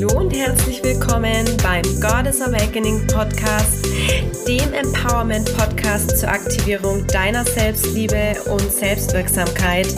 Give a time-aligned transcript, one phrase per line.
[0.00, 3.86] Hallo und herzlich willkommen beim Goddess Awakening Podcast,
[4.48, 9.94] dem Empowerment Podcast zur Aktivierung deiner Selbstliebe und Selbstwirksamkeit.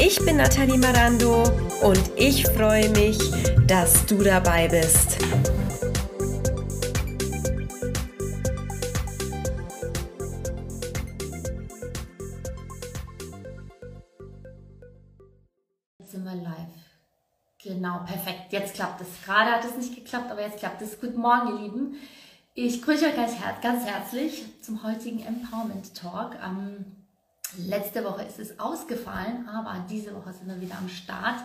[0.00, 1.42] Ich bin Nathalie Marando
[1.82, 3.18] und ich freue mich,
[3.66, 5.18] dass du dabei bist.
[18.76, 19.08] Klappt es.
[19.24, 21.00] Gerade hat es nicht geklappt, aber jetzt klappt es.
[21.00, 21.96] Guten Morgen, ihr Lieben.
[22.52, 26.36] Ich grüße euch ganz, ganz herzlich zum heutigen Empowerment Talk.
[26.44, 26.84] Ähm,
[27.56, 31.40] letzte Woche ist es ausgefallen, aber diese Woche sind wir wieder am Start.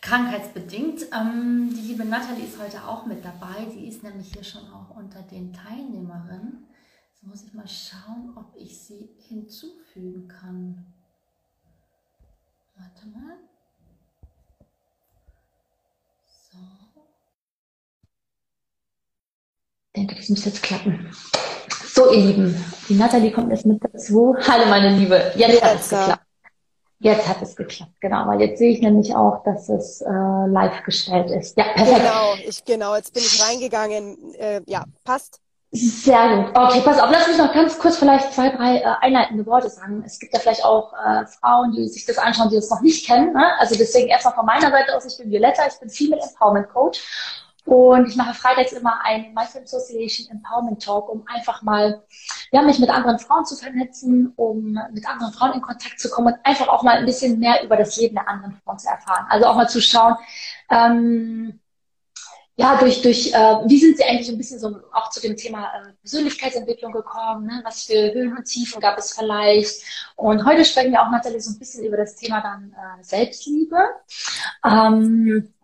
[0.00, 1.06] Krankheitsbedingt.
[1.12, 3.68] Ähm, die liebe Nathalie ist heute auch mit dabei.
[3.72, 6.68] Sie ist nämlich hier schon auch unter den Teilnehmerinnen.
[7.10, 10.86] Jetzt muss ich mal schauen, ob ich sie hinzufügen kann.
[12.76, 13.49] Warte mal.
[19.96, 21.10] Denke, das muss jetzt klappen.
[21.86, 24.36] So, ihr Lieben, die Nathalie kommt jetzt mit dazu.
[24.46, 25.32] Hallo, meine Liebe.
[25.34, 26.22] Jetzt, jetzt hat es geklappt.
[27.02, 30.82] Jetzt hat es geklappt, genau, weil jetzt sehe ich nämlich auch, dass es äh, live
[30.84, 31.56] gestellt ist.
[31.56, 31.96] Ja, perfekt.
[31.96, 34.34] Genau, ich, genau, jetzt bin ich reingegangen.
[34.34, 35.40] Äh, ja, passt.
[35.72, 36.48] Sehr gut.
[36.54, 40.02] Okay, pass auf, lass mich noch ganz kurz vielleicht zwei, drei äh, einleitende Worte sagen.
[40.04, 43.06] Es gibt ja vielleicht auch äh, Frauen, die sich das anschauen, die das noch nicht
[43.06, 43.32] kennen.
[43.32, 43.58] Ne?
[43.58, 47.00] Also deswegen erstmal von meiner Seite aus, ich bin Violetta, ich bin Female Empowerment Coach
[47.66, 52.02] und ich mache freitags immer einen Mindful Association Empowerment Talk, um einfach mal,
[52.52, 56.34] ja, mich mit anderen Frauen zu vernetzen, um mit anderen Frauen in Kontakt zu kommen
[56.34, 59.26] und einfach auch mal ein bisschen mehr über das Leben der anderen Frauen zu erfahren.
[59.28, 60.16] Also auch mal zu schauen,
[60.70, 61.60] ähm,
[62.56, 65.64] ja, durch, durch, äh, wie sind Sie eigentlich ein bisschen so auch zu dem Thema
[65.64, 67.46] äh, Persönlichkeitsentwicklung gekommen?
[67.46, 67.62] Ne?
[67.64, 69.82] Was für Höhen und Tiefen gab es vielleicht?
[70.16, 73.78] Und heute sprechen wir auch natürlich so ein bisschen über das Thema dann äh, Selbstliebe.
[74.62, 75.54] Ähm,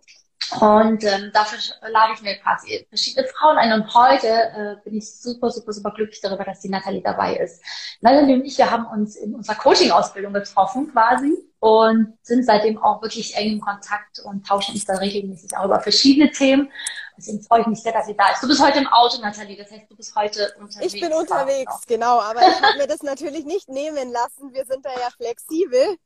[0.60, 1.58] und ähm, dafür
[1.88, 3.72] lade ich mir quasi verschiedene Frauen ein.
[3.72, 7.62] Und heute äh, bin ich super, super, super glücklich darüber, dass die Nathalie dabei ist.
[8.00, 13.02] Nathalie und ich, wir haben uns in unserer Coaching-Ausbildung getroffen quasi und sind seitdem auch
[13.02, 16.70] wirklich eng in Kontakt und tauschen uns dann regelmäßig auch über verschiedene Themen.
[17.16, 18.42] Deswegen freue ich mich sehr, dass sie da ist.
[18.42, 19.56] Du bist heute im Auto, Nathalie.
[19.56, 20.92] Das heißt, du bist heute unterwegs.
[20.92, 22.20] Ich bin unterwegs, genau.
[22.20, 24.52] Aber ich habe mir das natürlich nicht nehmen lassen.
[24.52, 25.96] Wir sind da ja flexibel.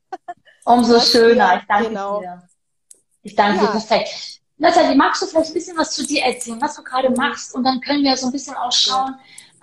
[0.63, 1.57] Umso schöner.
[1.57, 2.21] Ich danke genau.
[2.21, 2.41] dir.
[3.23, 3.65] Ich danke ja.
[3.65, 4.39] dir, perfekt.
[4.57, 7.55] Nathalie, magst du vielleicht ein bisschen was zu dir erzählen, was du gerade machst?
[7.55, 9.15] Und dann können wir so ein bisschen ausschauen,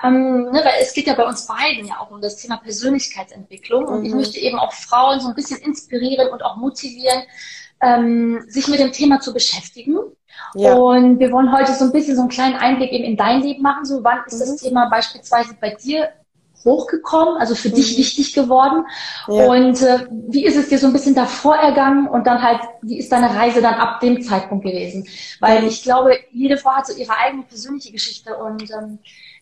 [0.03, 3.85] ähm, ne, weil es geht ja bei uns beiden ja auch um das Thema Persönlichkeitsentwicklung.
[3.87, 4.07] Und mhm.
[4.07, 7.23] ich möchte eben auch Frauen so ein bisschen inspirieren und auch motivieren,
[7.81, 9.99] ähm, sich mit dem Thema zu beschäftigen.
[10.55, 10.75] Ja.
[10.75, 13.63] Und wir wollen heute so ein bisschen so einen kleinen Einblick eben in dein Leben
[13.63, 13.85] machen.
[13.85, 14.39] So, wann ist mhm.
[14.41, 16.11] das Thema beispielsweise bei dir
[16.65, 17.75] hochgekommen, also für mhm.
[17.75, 18.85] dich wichtig geworden?
[19.29, 19.47] Ja.
[19.47, 22.99] Und äh, wie ist es dir so ein bisschen davor ergangen und dann halt, wie
[22.99, 25.07] ist deine Reise dann ab dem Zeitpunkt gewesen?
[25.41, 28.99] Weil ich glaube, jede Frau hat so ihre eigene persönliche Geschichte und ähm,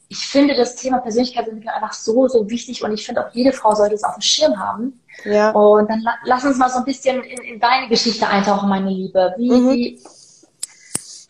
[0.08, 3.74] ich finde das Thema Persönlichkeitsentwicklung einfach so, so wichtig und ich finde auch jede Frau
[3.74, 5.00] sollte es auf dem Schirm haben.
[5.24, 5.50] Ja.
[5.50, 8.90] Und dann la lass uns mal so ein bisschen in, in deine Geschichte eintauchen, meine
[8.90, 9.34] Liebe.
[9.36, 9.70] Wie, mhm.
[9.70, 10.00] wie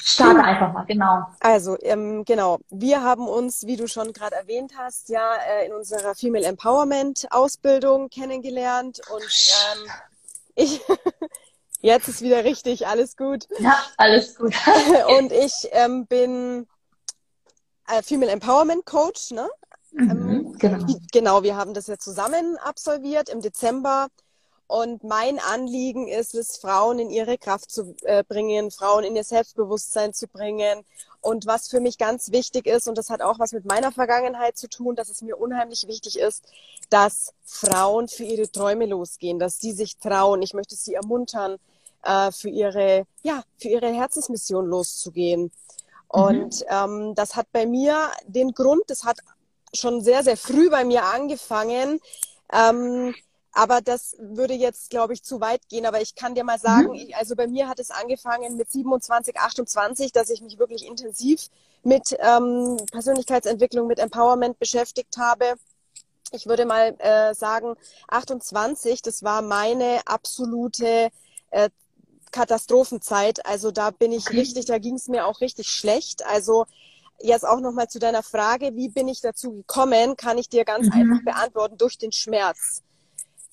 [0.09, 1.27] Starte einfach mal, genau.
[1.41, 2.61] Also, ähm, genau.
[2.71, 7.27] Wir haben uns, wie du schon gerade erwähnt hast, ja äh, in unserer Female Empowerment
[7.31, 9.91] Ausbildung kennengelernt und ähm,
[10.55, 10.81] ich,
[11.81, 13.49] jetzt ist wieder richtig, alles gut.
[13.59, 14.55] Ja, alles gut.
[15.19, 16.69] und ich ähm, bin
[17.89, 19.51] äh, Female Empowerment Coach, ne?
[19.91, 20.87] Mhm, ähm, genau.
[21.11, 24.07] genau, wir haben das ja zusammen absolviert im Dezember
[24.69, 29.25] und mein Anliegen ist es, Frauen in ihre Kraft zu äh, bringen, Frauen in ihr
[29.25, 30.85] Selbstbewusstsein zu bringen.
[31.21, 34.57] Und was für mich ganz wichtig ist, und das hat auch was mit meiner Vergangenheit
[34.57, 36.45] zu tun, dass es mir unheimlich wichtig ist,
[36.91, 40.43] dass Frauen für ihre Träume losgehen, dass sie sich trauen.
[40.43, 41.59] Ich möchte sie ermuntern,
[42.03, 45.43] äh, für ihre, ja, für ihre Herzensmission loszugehen.
[45.43, 45.51] Mhm.
[46.09, 49.19] Und ähm, das hat bei mir den Grund, das hat
[49.75, 52.01] schon sehr, sehr früh bei mir angefangen.
[52.53, 53.15] Ähm,
[53.57, 55.87] aber das würde jetzt, glaube ich, zu weit gehen.
[55.87, 56.95] Aber ich kann dir mal sagen, mhm.
[56.95, 61.49] ich, also bei mir hat es angefangen mit 27, 28, dass ich mich wirklich intensiv
[61.83, 65.55] mit ähm, Persönlichkeitsentwicklung, mit Empowerment beschäftigt habe.
[66.33, 67.77] Ich würde mal äh, sagen,
[68.09, 71.09] 28, das war meine absolute
[71.51, 71.71] äh,
[72.33, 73.47] Katastrophenzeit.
[73.47, 74.41] Also da bin ich okay.
[74.41, 76.27] richtig, da ging es mir auch richtig schlecht.
[76.27, 76.67] Also
[77.23, 80.89] jetzt auch nochmal zu deiner Frage, wie bin ich dazu gekommen, kann ich dir ganz
[80.89, 80.93] mhm.
[80.93, 82.83] einfach beantworten, durch den Schmerz.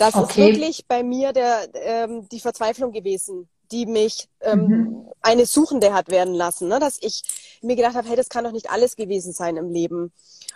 [0.03, 0.25] Das okay.
[0.25, 5.11] ist wirklich bei mir der, ähm, die Verzweiflung gewesen, die mich ähm, mhm.
[5.21, 6.67] eine Suchende hat werden lassen.
[6.67, 6.77] Ne?
[6.79, 7.23] Dass ich
[7.61, 10.11] mir gedacht habe, hey, das kann doch nicht alles gewesen sein im Leben.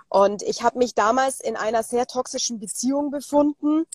[0.09, 3.85] Und ich habe mich damals in einer sehr toxischen Beziehung befunden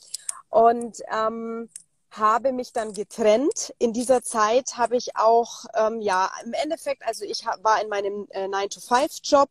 [0.48, 1.68] und ähm,
[2.10, 3.74] habe mich dann getrennt.
[3.78, 7.90] In dieser Zeit habe ich auch, ähm, ja, im Endeffekt, also ich hab, war in
[7.90, 9.50] meinem äh, 9-to-5-Job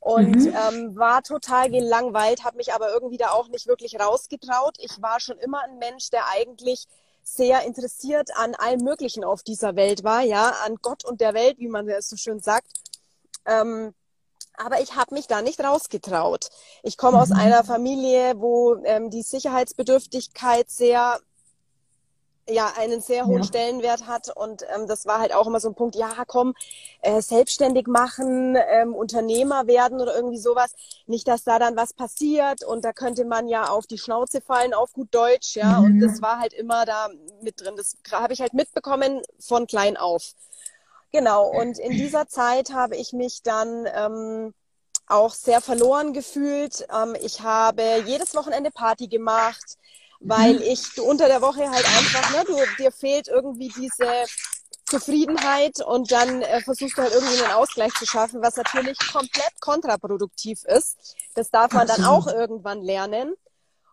[0.00, 0.54] und mhm.
[0.54, 4.76] ähm, war total gelangweilt, habe mich aber irgendwie da auch nicht wirklich rausgetraut.
[4.78, 6.86] Ich war schon immer ein Mensch, der eigentlich
[7.22, 11.58] sehr interessiert an allem Möglichen auf dieser Welt war, ja, an Gott und der Welt,
[11.58, 12.70] wie man es so schön sagt.
[13.44, 13.94] Ähm,
[14.54, 16.48] aber ich habe mich da nicht rausgetraut.
[16.82, 17.22] Ich komme mhm.
[17.22, 21.20] aus einer Familie, wo ähm, die Sicherheitsbedürftigkeit sehr
[22.48, 23.44] ja einen sehr hohen ja.
[23.44, 26.54] Stellenwert hat und ähm, das war halt auch immer so ein Punkt, ja komm,
[27.02, 30.74] äh, selbstständig machen, ähm, Unternehmer werden oder irgendwie sowas,
[31.06, 34.74] nicht, dass da dann was passiert und da könnte man ja auf die Schnauze fallen,
[34.74, 35.84] auf gut Deutsch, ja, mhm.
[35.84, 37.08] und das war halt immer da
[37.42, 40.34] mit drin, das habe ich halt mitbekommen von klein auf.
[41.10, 44.52] Genau, und in dieser Zeit habe ich mich dann ähm,
[45.06, 46.86] auch sehr verloren gefühlt.
[46.94, 49.78] Ähm, ich habe jedes Wochenende Party gemacht
[50.20, 50.62] weil mhm.
[50.62, 54.06] ich du unter der Woche halt einfach, ne, du, dir fehlt irgendwie diese
[54.86, 59.60] Zufriedenheit und dann äh, versuchst du halt irgendwie einen Ausgleich zu schaffen, was natürlich komplett
[59.60, 61.16] kontraproduktiv ist.
[61.34, 63.34] Das darf man dann auch irgendwann lernen.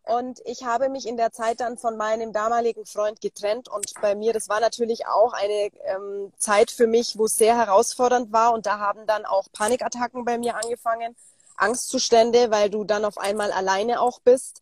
[0.04, 4.13] Und ich habe mich in der Zeit dann von meinem damaligen Freund getrennt und bei
[4.13, 8.54] mir, das war natürlich auch eine ähm, Zeit für mich, wo es sehr herausfordernd war
[8.54, 11.16] und da haben dann auch Panikattacken bei mir angefangen,
[11.57, 14.62] Angstzustände, weil du dann auf einmal alleine auch bist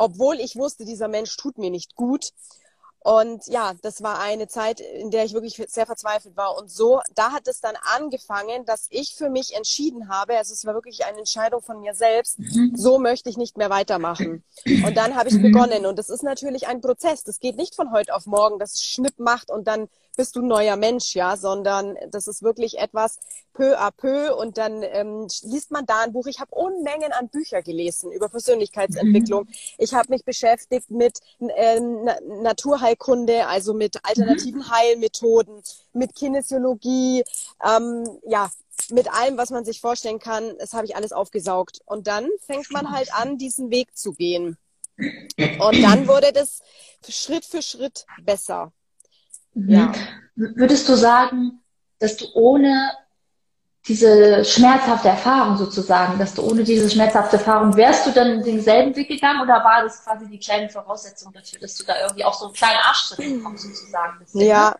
[0.00, 2.30] obwohl ich wusste, dieser Mensch tut mir nicht gut.
[3.02, 6.58] Und ja, das war eine Zeit, in der ich wirklich sehr verzweifelt war.
[6.58, 10.66] Und so, da hat es dann angefangen, dass ich für mich entschieden habe, also es
[10.66, 12.72] war wirklich eine Entscheidung von mir selbst, mhm.
[12.76, 14.42] so möchte ich nicht mehr weitermachen.
[14.66, 15.42] Und dann habe ich mhm.
[15.42, 15.86] begonnen.
[15.86, 17.22] Und das ist natürlich ein Prozess.
[17.22, 19.88] Das geht nicht von heute auf morgen, dass es Schnipp macht und dann
[20.20, 23.18] bist du ein neuer Mensch, ja, sondern das ist wirklich etwas
[23.54, 26.26] peu à peu und dann ähm, liest man da ein Buch.
[26.26, 29.44] Ich habe Unmengen an Bücher gelesen über Persönlichkeitsentwicklung.
[29.44, 29.54] Mhm.
[29.78, 34.70] Ich habe mich beschäftigt mit äh, Naturheilkunde, also mit alternativen mhm.
[34.70, 35.62] Heilmethoden,
[35.94, 37.24] mit Kinesiologie,
[37.66, 38.50] ähm, ja,
[38.90, 40.54] mit allem, was man sich vorstellen kann.
[40.58, 41.80] Das habe ich alles aufgesaugt.
[41.86, 44.58] Und dann fängt man halt an, diesen Weg zu gehen.
[44.98, 46.60] Und dann wurde das
[47.08, 48.70] Schritt für Schritt besser.
[49.54, 49.70] Mhm.
[49.70, 49.92] Ja.
[50.34, 51.60] Würdest du sagen,
[51.98, 52.92] dass du ohne
[53.88, 59.08] diese schmerzhafte Erfahrung sozusagen, dass du ohne diese schmerzhafte Erfahrung, wärst du dann denselben Weg
[59.08, 62.46] gegangen oder war das quasi die kleine Voraussetzung dafür, dass du da irgendwie auch so
[62.46, 64.18] einen kleinen Arschtritt bekommst sozusagen?
[64.18, 64.74] Bisschen, ja,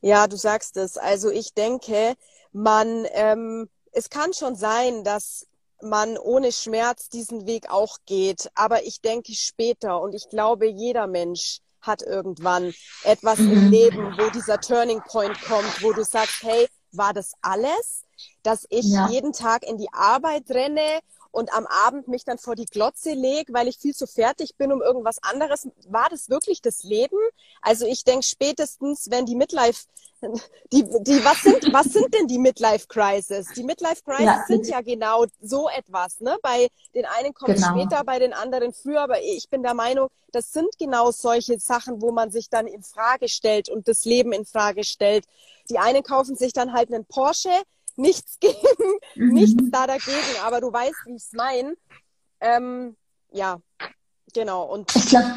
[0.00, 0.96] ja, du sagst es.
[0.96, 2.14] Also ich denke,
[2.52, 5.46] man, ähm, es kann schon sein, dass
[5.82, 11.06] man ohne Schmerz diesen Weg auch geht, aber ich denke später und ich glaube, jeder
[11.06, 12.72] Mensch hat irgendwann
[13.04, 13.70] etwas im mhm.
[13.70, 18.04] Leben, wo dieser Turning Point kommt, wo du sagst, hey, war das alles,
[18.42, 19.08] dass ich ja.
[19.08, 23.52] jeden Tag in die Arbeit renne und am Abend mich dann vor die Glotze lege,
[23.52, 25.68] weil ich viel zu fertig bin um irgendwas anderes.
[25.88, 27.18] War das wirklich das Leben?
[27.60, 29.86] Also ich denke spätestens, wenn die Midlife,
[30.72, 33.48] die, die, was sind, was sind denn die Midlife Crisis?
[33.54, 34.44] Die Midlife Crisis ja.
[34.46, 36.36] sind ja genau so etwas, ne?
[36.42, 37.70] Bei den einen kommt genau.
[37.70, 42.02] später, bei den anderen früher, aber ich bin der Meinung, das sind genau solche Sachen,
[42.02, 45.24] wo man sich dann in Frage stellt und das Leben in Frage stellt.
[45.70, 47.52] Die einen kaufen sich dann halt einen Porsche,
[47.98, 48.56] nichts gegen,
[49.14, 49.32] mhm.
[49.34, 51.74] nichts da dagegen, aber du weißt, wie ich es meine.
[52.40, 52.96] Ähm,
[53.30, 53.58] ja,
[54.32, 54.64] genau.
[54.64, 55.34] Und ich glaube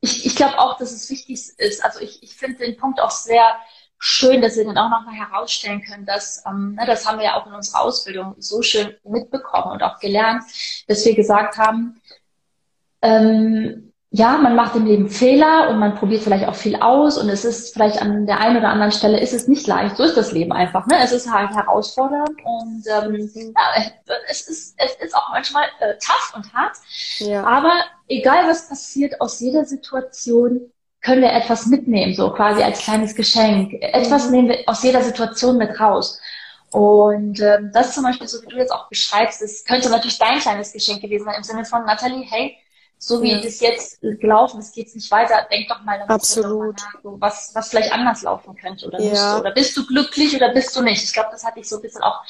[0.00, 1.84] ich, ich glaub auch, dass es wichtig ist.
[1.84, 3.56] Also ich, ich finde den Punkt auch sehr
[3.98, 7.40] schön, dass wir dann auch nochmal herausstellen können, dass, ähm, ne, das haben wir ja
[7.40, 10.44] auch in unserer Ausbildung so schön mitbekommen und auch gelernt,
[10.88, 12.02] dass wir gesagt haben,
[13.00, 17.28] ähm, ja, man macht im Leben Fehler und man probiert vielleicht auch viel aus und
[17.28, 19.96] es ist vielleicht an der einen oder anderen Stelle ist es nicht leicht.
[19.96, 20.86] So ist das Leben einfach.
[20.86, 20.98] Ne?
[21.02, 23.92] Es ist halt herausfordernd und ähm, ja,
[24.30, 26.76] es ist es ist auch manchmal äh, tough und hart.
[27.18, 27.42] Ja.
[27.42, 27.72] Aber
[28.06, 30.60] egal was passiert, aus jeder Situation
[31.00, 33.72] können wir etwas mitnehmen, so quasi als kleines Geschenk.
[33.80, 34.30] Etwas mhm.
[34.30, 36.20] nehmen wir aus jeder Situation mit raus.
[36.70, 40.38] Und ähm, das zum Beispiel, so wie du jetzt auch beschreibst, das könnte natürlich dein
[40.38, 42.56] kleines Geschenk gewesen sein im Sinne von Natalie, hey,
[43.06, 43.40] so wie ja.
[43.40, 45.46] das jetzt gelaufen ist, geht es nicht weiter.
[45.50, 46.76] Denk doch mal, Absolut.
[46.76, 49.10] Nach, so, was, was vielleicht anders laufen könnte oder ja.
[49.10, 49.40] nicht.
[49.40, 51.02] Oder bist du glücklich oder bist du nicht?
[51.04, 52.22] Ich glaube, das hatte ich so ein bisschen auch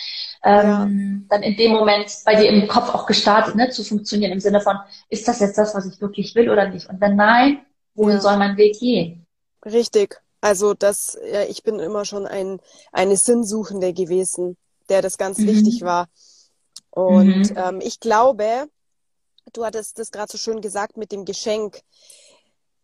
[0.43, 1.37] ähm, ja.
[1.37, 4.61] dann in dem Moment bei dir im Kopf auch gestartet, ne, zu funktionieren im Sinne
[4.61, 4.77] von,
[5.09, 6.89] ist das jetzt das, was ich wirklich will oder nicht?
[6.89, 7.65] Und wenn nein,
[7.95, 9.27] wohin soll mein Weg gehen?
[9.65, 10.21] Richtig.
[10.41, 12.61] Also das, ja, ich bin immer schon ein
[12.93, 14.57] eine Sinnsuchende gewesen,
[14.89, 15.47] der das ganz mhm.
[15.47, 16.09] wichtig war.
[16.91, 17.57] Und mhm.
[17.57, 18.69] ähm, ich glaube,
[19.53, 21.83] du hattest das gerade so schön gesagt mit dem Geschenk.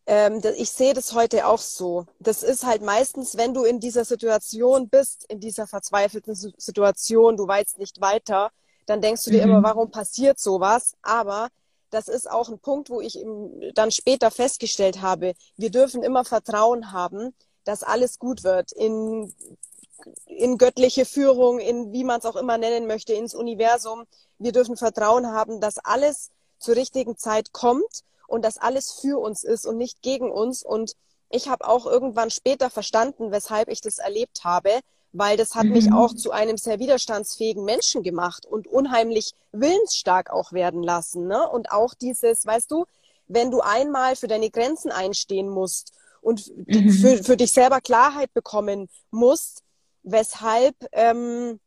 [0.07, 2.07] Ähm, ich sehe das heute auch so.
[2.19, 7.47] Das ist halt meistens, wenn du in dieser Situation bist, in dieser verzweifelten Situation, du
[7.47, 8.51] weißt nicht weiter,
[8.87, 9.53] dann denkst du dir mhm.
[9.53, 10.95] immer, warum passiert sowas?
[11.03, 11.49] Aber
[11.91, 13.19] das ist auch ein Punkt, wo ich
[13.75, 19.33] dann später festgestellt habe, wir dürfen immer Vertrauen haben, dass alles gut wird in,
[20.27, 24.05] in göttliche Führung, in wie man es auch immer nennen möchte, ins Universum.
[24.39, 29.43] Wir dürfen Vertrauen haben, dass alles zur richtigen Zeit kommt und dass alles für uns
[29.43, 30.63] ist und nicht gegen uns.
[30.63, 30.95] Und
[31.31, 34.71] ich habe auch irgendwann später verstanden, weshalb ich das erlebt habe,
[35.13, 35.73] weil das hat mhm.
[35.73, 41.27] mich auch zu einem sehr widerstandsfähigen Menschen gemacht und unheimlich willensstark auch werden lassen.
[41.27, 41.49] Ne?
[41.49, 42.85] Und auch dieses, weißt du,
[43.27, 46.91] wenn du einmal für deine Grenzen einstehen musst und mhm.
[46.91, 49.63] für, für dich selber Klarheit bekommen musst,
[50.03, 51.61] weshalb, ähm,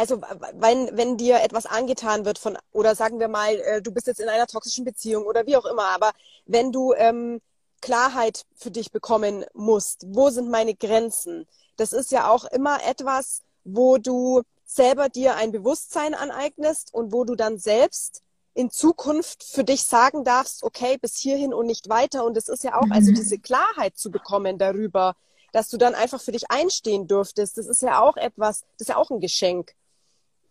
[0.00, 0.20] also
[0.54, 4.20] wenn, wenn dir etwas angetan wird von, oder sagen wir mal, äh, du bist jetzt
[4.20, 6.12] in einer toxischen Beziehung oder wie auch immer, aber
[6.46, 7.42] wenn du ähm,
[7.82, 11.46] Klarheit für dich bekommen musst, wo sind meine Grenzen?
[11.76, 17.24] Das ist ja auch immer etwas, wo du selber dir ein Bewusstsein aneignest und wo
[17.24, 18.22] du dann selbst
[18.54, 22.24] in Zukunft für dich sagen darfst, okay, bis hierhin und nicht weiter.
[22.24, 23.16] Und es ist ja auch, also mhm.
[23.16, 25.14] diese Klarheit zu bekommen darüber,
[25.52, 28.88] dass du dann einfach für dich einstehen dürftest, das ist ja auch etwas, das ist
[28.88, 29.74] ja auch ein Geschenk.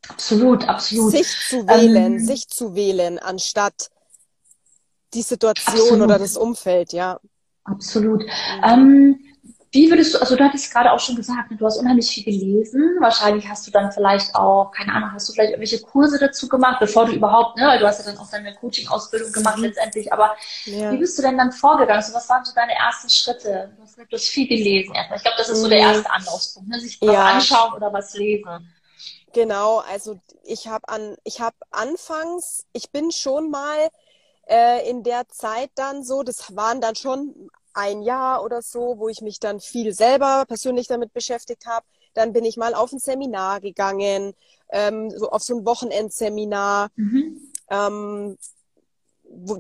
[0.08, 1.12] Absolut, absolut.
[1.12, 3.90] Sich zu wählen, ähm, sich zu wählen, anstatt
[5.14, 6.04] die Situation absolut.
[6.04, 7.20] oder das Umfeld, ja.
[7.64, 8.24] Absolut.
[8.24, 8.64] Mhm.
[8.64, 9.20] Ähm,
[9.72, 12.24] wie würdest du, also du hattest gerade auch schon gesagt, ne, du hast unheimlich viel
[12.24, 12.98] gelesen.
[13.00, 16.78] Wahrscheinlich hast du dann vielleicht auch, keine Ahnung, hast du vielleicht irgendwelche Kurse dazu gemacht,
[16.80, 19.66] bevor du überhaupt, ne, weil du hast ja dann auch deine Coaching-Ausbildung gemacht mhm.
[19.66, 20.12] letztendlich.
[20.12, 20.92] Aber ja.
[20.92, 22.02] wie bist du denn dann vorgegangen?
[22.02, 23.72] So, was waren so deine ersten Schritte?
[23.78, 25.18] Du hast, du hast viel gelesen erstmal.
[25.18, 25.94] Ich glaube, das ist so der mhm.
[25.94, 26.80] erste Anlaufspunkt, ne?
[26.80, 27.26] sich was ja.
[27.26, 28.74] anschauen oder was lesen.
[29.34, 33.90] Genau, also ich habe an, ich habe anfangs, ich bin schon mal
[34.48, 39.08] äh, in der Zeit dann so, das waren dann schon ein Jahr oder so, wo
[39.10, 41.86] ich mich dann viel selber persönlich damit beschäftigt habe.
[42.16, 44.34] Dann bin ich mal auf ein Seminar gegangen,
[44.70, 46.90] ähm, so auf so ein Wochenendseminar.
[46.96, 47.52] Mhm.
[47.70, 48.38] Ähm,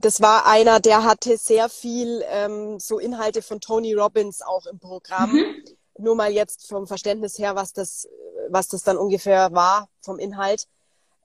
[0.01, 4.79] das war einer, der hatte sehr viel ähm, so Inhalte von Tony Robbins auch im
[4.79, 5.33] Programm.
[5.33, 5.45] Mhm.
[5.99, 8.07] Nur mal jetzt vom Verständnis her, was das,
[8.49, 10.67] was das dann ungefähr war vom Inhalt.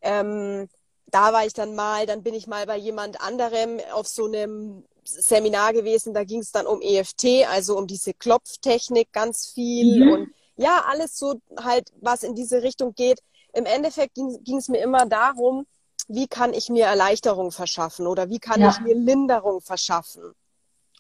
[0.02, 0.68] Ähm,
[1.06, 4.84] da war ich dann mal, dann bin ich mal bei jemand anderem auf so einem
[5.04, 10.12] Seminar gewesen, da ging es dann um EFT, also um diese Klopftechnik ganz viel mhm.
[10.12, 13.20] und ja, alles so halt, was in diese Richtung geht.
[13.52, 15.66] Im Endeffekt ging es mir immer darum,
[16.08, 18.70] wie kann ich mir Erleichterung verschaffen oder wie kann ja.
[18.70, 20.34] ich mir Linderung verschaffen.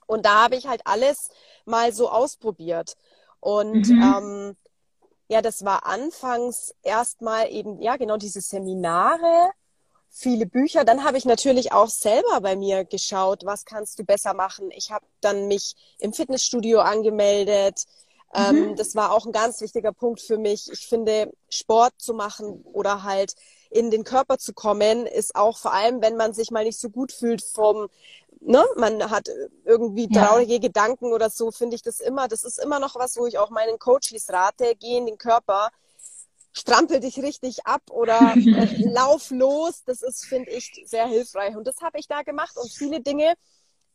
[0.06, 1.30] Und da habe ich halt alles
[1.64, 2.94] mal so ausprobiert.
[3.44, 4.02] Und mhm.
[4.02, 4.56] ähm,
[5.28, 9.50] ja, das war anfangs erstmal eben, ja, genau diese Seminare
[10.08, 10.84] viele Bücher.
[10.84, 14.70] Dann habe ich natürlich auch selber bei mir geschaut, was kannst du besser machen.
[14.70, 17.84] Ich habe dann mich im Fitnessstudio angemeldet.
[18.32, 18.62] Ähm, mhm.
[18.62, 20.70] Ähm, das war auch ein ganz wichtiger Punkt für mich.
[20.72, 23.34] Ich finde, Sport zu machen oder halt
[23.70, 26.90] in den Körper zu kommen, ist auch vor allem, wenn man sich mal nicht so
[26.90, 27.88] gut fühlt vom,
[28.44, 29.28] ne, man hat
[29.64, 30.58] irgendwie traurige ja.
[30.58, 33.50] Gedanken oder so, finde ich das immer, das ist immer noch was, wo ich auch
[33.50, 35.70] meinen Coaches rate, geh in den Körper,
[36.52, 39.82] strampel dich richtig ab oder äh, lauf los.
[39.84, 41.56] Das ist, finde ich, sehr hilfreich.
[41.56, 42.56] Und das habe ich da gemacht.
[42.56, 43.34] Und viele Dinge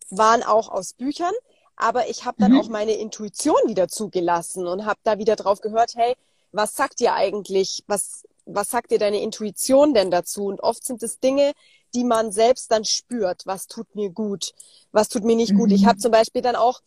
[0.09, 1.33] waren auch aus Büchern.
[1.77, 2.59] Aber ich habe dann mhm.
[2.59, 6.15] auch meine Intuition wieder zugelassen und habe da wieder drauf gehört, hey,
[6.51, 10.45] was sagt dir eigentlich, was, was sagt dir deine Intuition denn dazu?
[10.47, 11.53] Und oft sind es Dinge,
[11.93, 13.43] die man selbst dann spürt.
[13.45, 14.53] Was tut mir gut?
[14.91, 15.57] Was tut mir nicht mhm.
[15.57, 15.71] gut?
[15.71, 15.87] Ich mhm.
[15.87, 16.81] habe zum Beispiel dann auch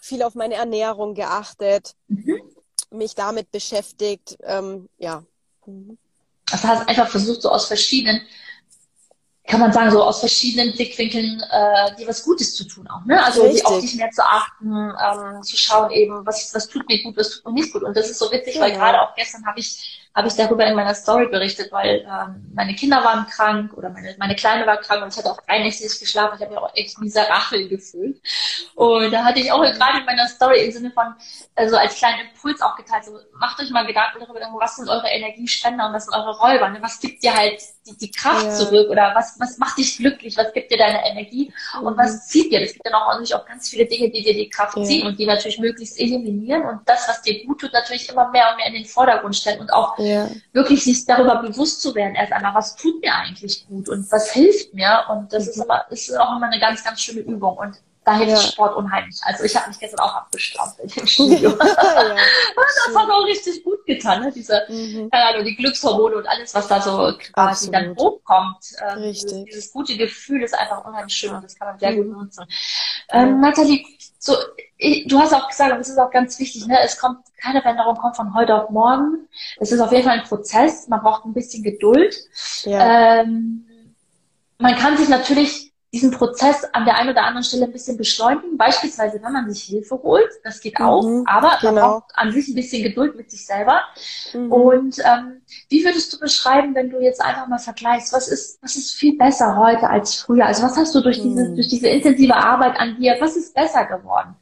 [0.00, 1.94] viel auf meine Ernährung geachtet.
[2.08, 2.40] Mhm
[2.90, 4.38] mich damit beschäftigt.
[4.42, 5.22] Ähm, ja.
[5.66, 5.98] Mhm.
[6.50, 8.22] Das heißt, einfach versucht, so aus verschiedenen,
[9.46, 13.04] kann man sagen, so aus verschiedenen Blickwinkeln äh, dir was Gutes zu tun auch.
[13.04, 13.22] Ne?
[13.22, 17.02] Also die auf dich mehr zu achten, ähm, zu schauen eben, was, was tut mir
[17.02, 17.82] gut, was tut mir nicht gut.
[17.82, 18.62] Und das ist so witzig, ja.
[18.62, 22.50] weil gerade auch gestern habe ich habe ich darüber in meiner Story berichtet, weil ähm,
[22.54, 25.62] meine Kinder waren krank oder meine, meine Kleine war krank und ich hatte auch drei
[25.62, 26.34] nicht geschlafen.
[26.36, 28.20] Ich habe mich auch echt miserabel gefühlt.
[28.74, 31.14] Und da hatte ich auch gerade in meiner Story im Sinne von,
[31.54, 35.08] also als kleinen Impuls auch geteilt, so macht euch mal Gedanken darüber, was sind eure
[35.08, 36.68] Energiespender und was sind eure Räuber.
[36.68, 36.78] Ne?
[36.82, 38.54] Was gibt dir halt die, die Kraft ja.
[38.54, 41.52] zurück oder was, was macht dich glücklich, was gibt dir deine Energie
[41.82, 41.98] und mhm.
[41.98, 42.62] was zieht dir?
[42.62, 44.84] Es gibt dann auch natürlich auch ganz viele Dinge, die dir die Kraft ja.
[44.84, 48.50] ziehen und die natürlich möglichst eliminieren und das, was dir gut tut, natürlich immer mehr
[48.50, 50.28] und mehr in den Vordergrund stellen und auch ja.
[50.52, 54.32] wirklich sich darüber bewusst zu werden, erst einmal, was tut mir eigentlich gut und was
[54.32, 55.04] hilft mir.
[55.08, 55.50] Und das mhm.
[55.50, 57.56] ist, immer, ist auch immer eine ganz, ganz schöne Übung.
[57.56, 57.76] Und
[58.08, 58.50] da hilft ja.
[58.52, 59.20] Sport unheimlich.
[59.22, 61.50] Also ich habe mich gestern auch abgestrampelt im Studio.
[61.58, 64.32] ja, das hat auch richtig gut getan, ne?
[64.32, 65.10] diese, mhm.
[65.10, 67.74] keine Ahnung, die Glückshormone und alles, was da so quasi Absolut.
[67.74, 68.64] dann hochkommt.
[68.80, 69.44] Ähm, richtig.
[69.44, 71.96] Dieses, gute Gefühl ist einfach unheimlich schön und das kann man sehr mhm.
[71.96, 72.46] gut nutzen.
[73.10, 73.84] Ähm, Nathalie,
[74.18, 74.34] so,
[74.78, 77.60] ich, du hast auch gesagt, und das ist auch ganz wichtig, ne, es kommt, keine
[77.60, 79.28] Veränderung kommt von heute auf morgen.
[79.58, 82.16] Es ist auf jeden Fall ein Prozess, man braucht ein bisschen Geduld.
[82.62, 83.20] Ja.
[83.20, 83.66] Ähm,
[84.58, 88.58] man kann sich natürlich diesen Prozess an der einen oder anderen Stelle ein bisschen beschleunigen,
[88.58, 91.72] beispielsweise wenn man sich Hilfe holt, das geht auch, mhm, aber genau.
[91.72, 93.80] man braucht an sich ein bisschen Geduld mit sich selber.
[94.34, 94.52] Mhm.
[94.52, 95.40] Und ähm,
[95.70, 99.16] wie würdest du beschreiben, wenn du jetzt einfach mal vergleichst, was ist, was ist viel
[99.16, 100.44] besser heute als früher?
[100.44, 101.54] Also was hast du durch diese, mhm.
[101.54, 104.36] durch diese intensive Arbeit an dir, was ist besser geworden?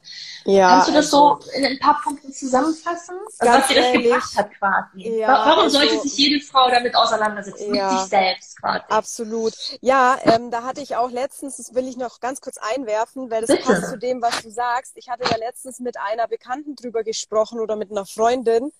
[0.47, 3.15] Ja, Kannst du das also, so in ein paar Punkten zusammenfassen?
[3.37, 5.17] Also was dir das ehrlich, gebracht hat quasi.
[5.17, 7.75] Ja, Warum also, sollte sich jede Frau damit auseinandersetzen?
[7.75, 8.83] Ja, mit sich selbst quasi.
[8.87, 9.53] Absolut.
[9.81, 13.41] Ja, ähm, da hatte ich auch letztens, das will ich noch ganz kurz einwerfen, weil
[13.41, 13.63] das Bitte.
[13.63, 14.93] passt zu dem, was du sagst.
[14.95, 18.71] Ich hatte ja letztens mit einer Bekannten drüber gesprochen oder mit einer Freundin.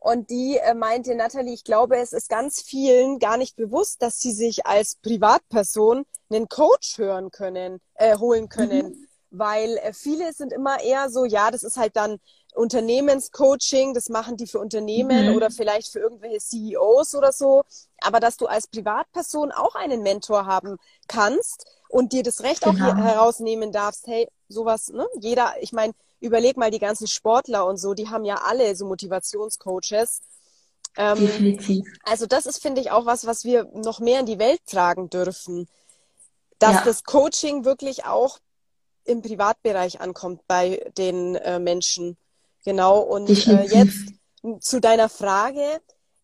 [0.00, 4.18] Und die äh, meinte, Natalie, ich glaube, es ist ganz vielen gar nicht bewusst, dass
[4.18, 8.88] sie sich als Privatperson einen Coach hören können, äh, holen können.
[8.88, 12.18] Mhm weil äh, viele sind immer eher so, ja, das ist halt dann
[12.54, 15.36] Unternehmenscoaching, das machen die für Unternehmen mhm.
[15.36, 17.64] oder vielleicht für irgendwelche CEOs oder so.
[18.00, 20.76] Aber dass du als Privatperson auch einen Mentor haben
[21.08, 22.90] kannst und dir das Recht genau.
[22.90, 25.06] auch herausnehmen darfst, hey, sowas, ne?
[25.20, 28.86] Jeder, ich meine, überleg mal die ganzen Sportler und so, die haben ja alle so
[28.86, 30.20] Motivationscoaches.
[30.96, 31.86] Ähm, Definitiv.
[32.04, 35.10] Also das ist, finde ich, auch was, was wir noch mehr in die Welt tragen
[35.10, 35.68] dürfen.
[36.60, 36.82] Dass ja.
[36.84, 38.38] das Coaching wirklich auch
[39.04, 42.16] im Privatbereich ankommt bei den äh, Menschen.
[42.64, 43.00] Genau.
[43.00, 44.14] Und äh, jetzt
[44.60, 45.80] zu deiner Frage.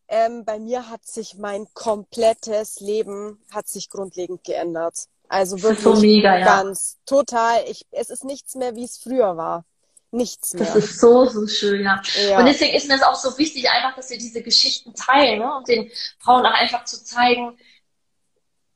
[0.08, 5.06] Ähm, bei mir hat sich mein komplettes Leben hat sich grundlegend geändert.
[5.28, 6.44] Also wirklich so mega, ja.
[6.44, 7.62] ganz total.
[7.68, 9.64] Ich, es ist nichts mehr, wie es früher war.
[10.10, 10.64] Nichts mehr.
[10.64, 12.02] Das ist so, so schön, ja.
[12.28, 12.40] ja.
[12.40, 15.56] Und deswegen ist mir es auch so wichtig, einfach, dass wir diese Geschichten teilen ne?
[15.56, 17.56] und den Frauen auch einfach zu zeigen,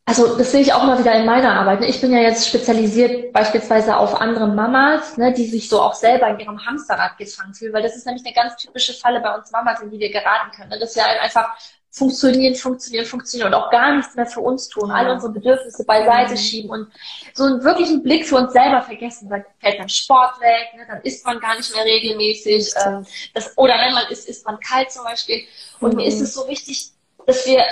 [0.07, 1.81] also das sehe ich auch mal wieder in meiner Arbeit.
[1.81, 1.87] Ne?
[1.87, 6.29] Ich bin ja jetzt spezialisiert beispielsweise auf andere Mamas, ne, die sich so auch selber
[6.29, 9.51] in ihrem Hamsterrad gefangen fühlen, weil das ist nämlich eine ganz typische Falle bei uns
[9.51, 10.69] Mamas, in die wir geraten können.
[10.71, 10.79] Ne?
[10.79, 11.57] Dass wir einfach
[11.91, 16.37] funktionieren, funktionieren, funktionieren und auch gar nichts mehr für uns tun, alle unsere Bedürfnisse beiseite
[16.37, 16.89] schieben und
[17.35, 19.31] so einen wirklichen Blick für uns selber vergessen.
[19.31, 20.85] Dann fällt dann Sport weg, ne?
[20.89, 22.75] dann isst man gar nicht mehr regelmäßig.
[22.85, 25.45] Ähm, das, oder wenn man isst, isst man kalt zum Beispiel.
[25.81, 25.99] Und mhm.
[25.99, 26.91] mir ist es so wichtig,
[27.27, 27.65] dass wir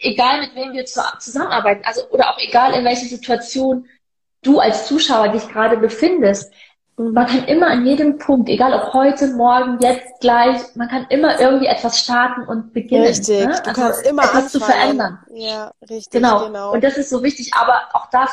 [0.00, 3.86] egal mit wem wir zusammenarbeiten, also oder auch egal in welcher Situation
[4.42, 6.52] du als Zuschauer dich gerade befindest,
[6.96, 11.40] man kann immer an jedem Punkt, egal ob heute, morgen, jetzt, gleich, man kann immer
[11.40, 13.06] irgendwie etwas starten und beginnen.
[13.06, 13.46] Richtig, ne?
[13.46, 14.50] du also kannst immer etwas anfangen.
[14.50, 15.18] zu verändern.
[15.32, 16.46] Ja, richtig, genau.
[16.46, 16.72] genau.
[16.72, 18.28] Und das ist so wichtig, aber auch da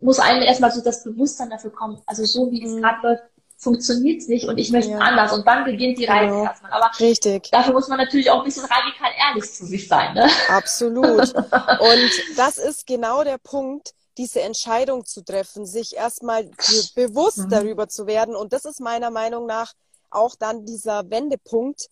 [0.00, 2.00] muss einem erstmal so das Bewusstsein dafür kommen.
[2.06, 2.82] Also so wie es mhm.
[2.82, 3.22] gerade läuft,
[3.62, 4.98] funktioniert es nicht und ich möchte ja.
[4.98, 5.32] anders.
[5.32, 6.44] Und dann beginnt die Reise genau.
[6.44, 6.72] erstmal.
[6.72, 7.48] Aber Richtig.
[7.52, 10.14] dafür muss man natürlich auch ein bisschen radikal ehrlich zu sich sein.
[10.14, 10.28] Ne?
[10.48, 11.32] Absolut.
[11.34, 16.50] und das ist genau der Punkt, diese Entscheidung zu treffen, sich erstmal
[16.96, 17.50] bewusst mhm.
[17.50, 18.34] darüber zu werden.
[18.34, 19.72] Und das ist meiner Meinung nach
[20.10, 21.88] auch dann dieser Wendepunkt,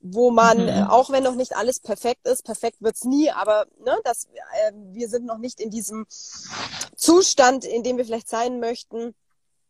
[0.00, 0.88] wo man, mhm.
[0.88, 5.08] auch wenn noch nicht alles perfekt ist, perfekt wird's nie, aber ne, das, äh, wir
[5.08, 6.06] sind noch nicht in diesem
[6.96, 9.14] Zustand, in dem wir vielleicht sein möchten,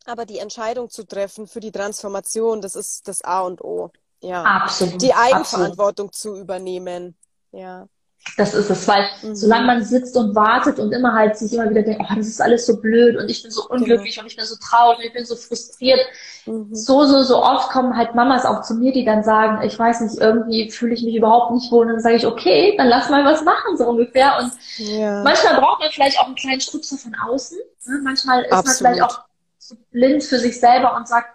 [0.06, 3.90] aber die Entscheidung zu treffen für die Transformation, das ist das A und O.
[4.20, 4.42] Ja.
[4.42, 5.02] Absolut.
[5.02, 6.36] Die Eigenverantwortung absolut.
[6.36, 7.16] zu übernehmen.
[7.52, 7.86] Ja.
[8.36, 9.34] Das ist es, weil mhm.
[9.34, 12.40] solange man sitzt und wartet und immer halt sich immer wieder denkt, oh, das ist
[12.40, 14.24] alles so blöd und ich bin so unglücklich genau.
[14.24, 16.00] und ich bin so traurig und ich bin so frustriert.
[16.46, 16.74] Mhm.
[16.74, 20.00] So, so, so oft kommen halt Mamas auch zu mir, die dann sagen, ich weiß
[20.00, 21.86] nicht, irgendwie fühle ich mich überhaupt nicht wohl.
[21.86, 24.38] Und dann sage ich, okay, dann lass mal was machen, so ungefähr.
[24.40, 25.22] Und ja.
[25.22, 27.58] manchmal braucht man vielleicht auch einen kleinen Stupser von außen.
[27.86, 28.00] Ne?
[28.02, 28.80] Manchmal ist Absolut.
[28.80, 29.24] man vielleicht auch
[29.90, 31.28] blind für sich selber und sagt,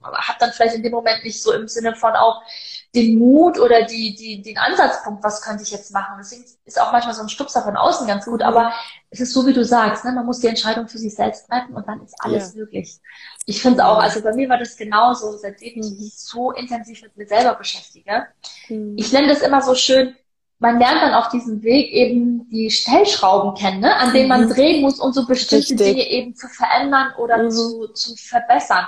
[0.00, 2.42] hat dann vielleicht in dem Moment nicht so im Sinne von auch
[2.94, 6.14] den Mut oder die, die, den Ansatzpunkt, was könnte ich jetzt machen.
[6.18, 8.72] Deswegen ist auch manchmal so ein Stupser von außen ganz gut, aber
[9.10, 10.12] es ist so, wie du sagst, ne?
[10.12, 12.60] man muss die Entscheidung für sich selbst treffen und dann ist alles ja.
[12.60, 12.98] möglich.
[13.44, 17.02] Ich finde es auch, also bei mir war das genauso, seitdem ich mich so intensiv
[17.02, 18.28] mit mir selber beschäftige.
[18.68, 18.94] Mhm.
[18.96, 20.16] Ich nenne das immer so schön,
[20.58, 23.94] man lernt dann auf diesem Weg eben die Stellschrauben kennen, ne?
[23.96, 24.50] an denen man mhm.
[24.50, 25.78] drehen muss, um so bestimmte Richtig.
[25.78, 27.50] Dinge eben zu verändern oder mhm.
[27.50, 28.86] zu, zu verbessern.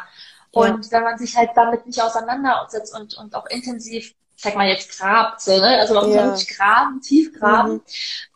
[0.50, 0.92] Und ja.
[0.92, 5.40] wenn man sich halt damit nicht auseinandersetzt und, und auch intensiv, sag mal jetzt grabt,
[5.42, 5.78] so, ne?
[5.78, 6.24] also man muss ja.
[6.24, 7.80] wirklich graben, tief graben, mhm.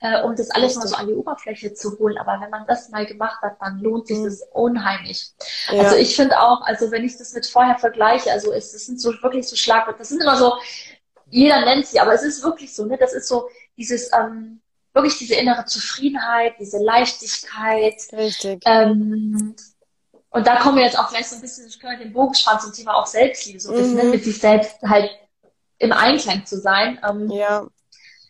[0.01, 2.17] äh, um das alles mal so an die Oberfläche zu holen.
[2.19, 4.27] Aber wenn man das mal gemacht hat, dann lohnt sich mhm.
[4.27, 5.33] das unheimlich.
[5.73, 5.83] Ja.
[5.83, 9.01] Also ich finde auch, also wenn ich das mit vorher vergleiche, also es, es sind
[9.01, 10.55] so wirklich so Schlagwörter, das sind immer so,
[11.35, 12.97] jeder nennt sie, aber es ist wirklich so, ne?
[12.97, 14.61] Das ist so dieses, ähm,
[14.93, 18.01] wirklich diese innere Zufriedenheit, diese Leichtigkeit.
[18.13, 18.63] Richtig.
[18.65, 19.57] Ähm,
[20.31, 22.61] und da kommen wir jetzt auch gleich so ein bisschen, ich könnte den Bogen spannen
[22.61, 24.05] zum Thema auch Selbstliebe, so ein bisschen ne?
[24.05, 24.11] mhm.
[24.11, 25.11] mit sich selbst halt
[25.79, 27.01] im Einklang zu sein.
[27.09, 27.67] Ähm, ja.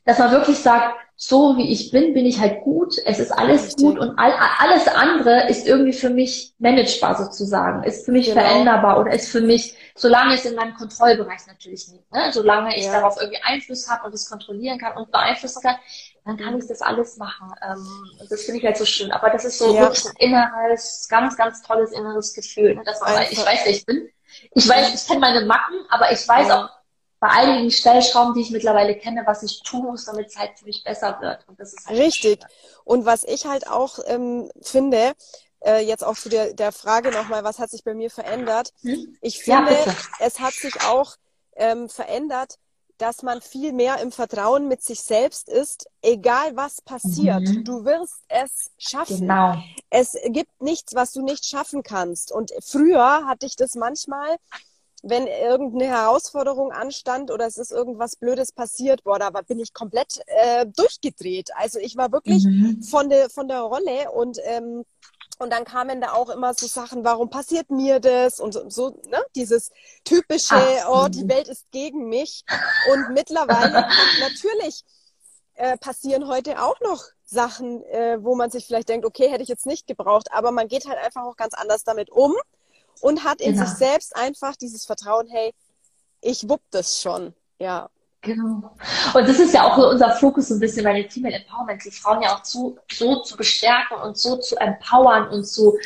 [0.07, 3.67] Dass man wirklich sagt, so wie ich bin, bin ich halt gut, es ist alles
[3.67, 3.85] Richtig.
[3.85, 8.41] gut und all, alles andere ist irgendwie für mich managebar sozusagen, ist für mich genau.
[8.41, 12.31] veränderbar oder ist für mich, solange es in meinem Kontrollbereich natürlich liegt, ne?
[12.33, 12.93] solange ich ja.
[12.93, 15.77] darauf irgendwie Einfluss habe und es kontrollieren kann und beeinflussen kann,
[16.25, 17.53] dann kann ich das alles machen.
[17.63, 17.87] Ähm,
[18.29, 19.13] das finde ich halt so schön.
[19.13, 19.83] Aber das ist so ja.
[19.83, 22.83] wirklich ein inneres, ganz, ganz tolles inneres Gefühl, ne?
[22.85, 24.09] dass man ich weiß, wer ich bin.
[24.53, 26.65] Ich weiß, ich kenne meine Macken, aber ich weiß ja.
[26.65, 26.71] auch
[27.25, 30.67] bei einigen Stellschrauben, die ich mittlerweile kenne, was ich tun muss, damit es halt für
[30.67, 31.49] mich besser wird.
[31.49, 32.39] Und das ist halt Richtig.
[32.85, 35.15] Und was ich halt auch ähm, finde,
[35.65, 38.75] äh, jetzt auch zu der, der Frage nochmal, was hat sich bei mir verändert?
[38.83, 39.17] Hm?
[39.23, 41.17] Ich finde, ja, es hat sich auch
[41.57, 42.59] ähm, verändert,
[42.99, 47.41] dass man viel mehr im Vertrauen mit sich selbst ist, egal was passiert.
[47.41, 47.65] Mhm.
[47.65, 49.21] Du wirst es schaffen.
[49.21, 49.55] Genau.
[49.89, 52.33] Es gibt nichts, was du nicht schaffen kannst.
[52.33, 54.37] Und früher hatte ich das manchmal,
[55.07, 60.21] wenn irgendeine Herausforderung anstand oder es ist irgendwas Blödes passiert, boah, da bin ich komplett
[60.27, 61.51] äh, durchgedreht.
[61.57, 62.83] Also ich war wirklich mhm.
[62.83, 64.85] von, der von der Rolle und ähm,
[65.39, 68.39] und dann kamen da auch immer so Sachen, warum passiert mir das?
[68.39, 69.19] Und so, so ne?
[69.35, 69.73] dieses
[70.05, 71.29] typische, Ach, oh, die.
[71.29, 72.45] Welt ist gegen mich.
[72.93, 73.85] Und mittlerweile
[74.21, 74.85] natürlich
[75.55, 79.49] äh, passieren heute auch noch Sachen, äh, wo man sich vielleicht denkt, okay, hätte ich
[79.49, 82.35] jetzt nicht gebraucht, aber man geht halt einfach auch ganz anders damit um
[83.01, 83.67] und hat in genau.
[83.67, 85.53] sich selbst einfach dieses Vertrauen, hey,
[86.21, 87.35] ich wupp das schon.
[87.59, 87.89] Ja.
[88.23, 88.75] Genau.
[89.13, 91.91] Und das ist ja auch unser Fokus so ein bisschen bei dem Female Empowerment, die
[91.91, 95.79] Frauen ja auch zu, so zu bestärken und so zu empowern und zu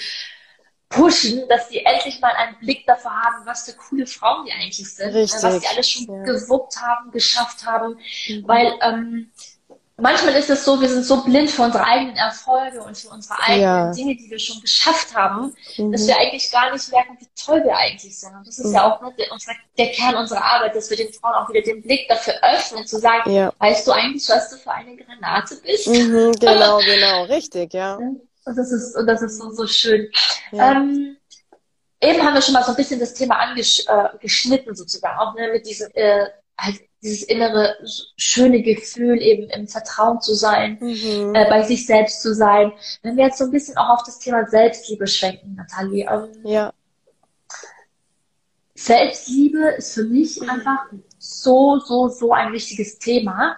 [0.88, 4.94] pushen, dass sie endlich mal einen Blick dafür haben, was für coole Frauen die eigentlich
[4.94, 5.42] sind, ne, Richtig.
[5.42, 6.22] was sie alles schon ja.
[6.22, 8.48] gewuppt haben, geschafft haben, mhm.
[8.48, 9.30] weil ähm,
[9.98, 13.38] manchmal ist es so, wir sind so blind für unsere eigenen Erfolge und für unsere
[13.40, 13.92] eigenen ja.
[13.92, 15.92] Dinge, die wir schon geschafft haben, mhm.
[15.92, 18.34] dass wir eigentlich gar nicht merken, wie toll wir eigentlich sind.
[18.34, 18.74] Und das ist mhm.
[18.74, 19.26] ja auch ne, der,
[19.76, 22.98] der, Kern unserer Arbeit, dass wir den Frauen auch wieder den Blick dafür öffnen, zu
[22.98, 23.52] sagen, ja.
[23.58, 25.88] weißt du eigentlich, was du für eine Granate bist?
[25.88, 27.96] Mhm, genau, genau, richtig, ja.
[27.96, 30.10] Und das ist, und das ist so, so schön.
[30.52, 30.72] Ja.
[30.72, 31.16] Ähm,
[32.00, 35.50] eben haben wir schon mal so ein bisschen das Thema angeschnitten, äh, sozusagen, auch ne,
[35.52, 37.76] mit diesem äh, halt dieses innere
[38.16, 41.34] schöne Gefühl, eben im Vertrauen zu sein, mhm.
[41.34, 42.72] äh, bei sich selbst zu sein.
[43.02, 46.06] Wenn wir jetzt so ein bisschen auch auf das Thema Selbstliebe schwenken, Nathalie.
[46.10, 46.72] Ähm, ja.
[48.74, 50.50] Selbstliebe ist für mich mhm.
[50.50, 50.86] einfach
[51.18, 53.56] so, so, so ein wichtiges Thema.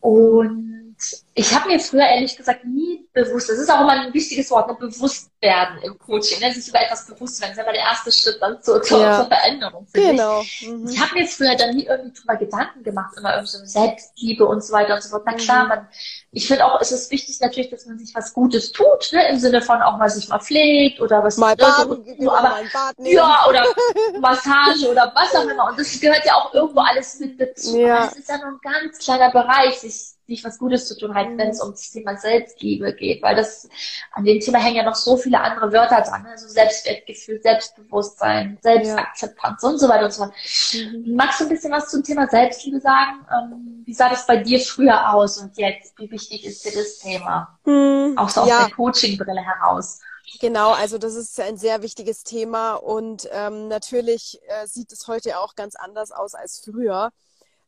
[0.00, 0.96] Und
[1.34, 4.68] ich habe mir früher ehrlich gesagt nie bewusst, das ist auch immer ein wichtiges Wort,
[4.68, 7.82] ne, bewusst werden im Coaching, ne, sich über etwas bewusst werden, das ist aber der
[7.82, 9.16] erste Schritt dann zur, zur, ja.
[9.16, 9.86] zur Veränderung.
[9.92, 10.42] Genau.
[10.60, 10.88] Mhm.
[10.88, 14.46] Ich habe mir jetzt früher dann nie irgendwie drüber Gedanken gemacht, immer irgendwie so Selbstliebe
[14.46, 15.22] und so weiter und so fort.
[15.26, 15.68] Na klar, mhm.
[15.68, 15.88] man,
[16.32, 19.38] ich finde auch, es ist wichtig natürlich, dass man sich was Gutes tut, ne, im
[19.38, 22.56] Sinne von auch mal sich mal pflegt oder was mal baden, so, aber,
[22.98, 23.64] ja, oder
[24.20, 25.68] Massage oder was auch immer.
[25.68, 27.78] Und das gehört ja auch irgendwo alles mit dazu.
[27.78, 28.06] Ja.
[28.06, 31.36] Das ist ja nur ein ganz kleiner Bereich, sich sich was Gutes zu tun, halt,
[31.36, 33.68] wenn es um das Thema Selbstliebe geht, weil das
[34.12, 39.62] an dem Thema hängen ja noch so viele andere Wörter dran, also Selbstwertgefühl, Selbstbewusstsein, Selbstakzeptanz
[39.62, 40.34] und so weiter und so fort.
[40.74, 41.14] Mhm.
[41.14, 43.26] Magst du ein bisschen was zum Thema Selbstliebe sagen?
[43.32, 45.98] Ähm, wie sah das bei dir früher aus und jetzt?
[45.98, 47.58] Wie wichtig ist dir das Thema?
[47.64, 48.16] Mhm.
[48.16, 48.66] Auch so aus ja.
[48.66, 50.00] der Coaching-Brille heraus.
[50.38, 55.40] Genau, also das ist ein sehr wichtiges Thema und ähm, natürlich äh, sieht es heute
[55.40, 57.10] auch ganz anders aus als früher.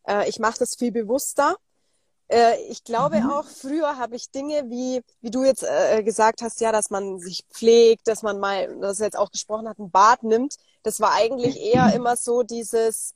[0.07, 1.57] Äh, ich mache das viel bewusster.
[2.29, 3.31] Äh, ich glaube mhm.
[3.31, 7.19] auch, früher habe ich Dinge wie, wie du jetzt äh, gesagt hast, ja, dass man
[7.19, 10.57] sich pflegt, dass man mal, das jetzt auch gesprochen hat, ein Bad nimmt.
[10.83, 13.15] Das war eigentlich eher immer so dieses,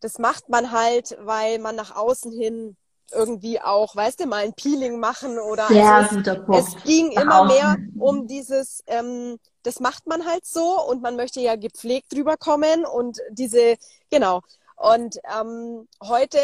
[0.00, 2.76] das macht man halt, weil man nach außen hin
[3.12, 6.60] irgendwie auch, weißt du, mal ein Peeling machen oder Sehr also guter Punkt.
[6.60, 11.40] es ging immer mehr um dieses, ähm, das macht man halt so und man möchte
[11.40, 13.76] ja gepflegt rüberkommen und diese,
[14.10, 14.42] genau.
[14.76, 16.38] Und ähm, heute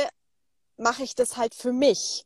[0.77, 2.25] mache ich das halt für mich.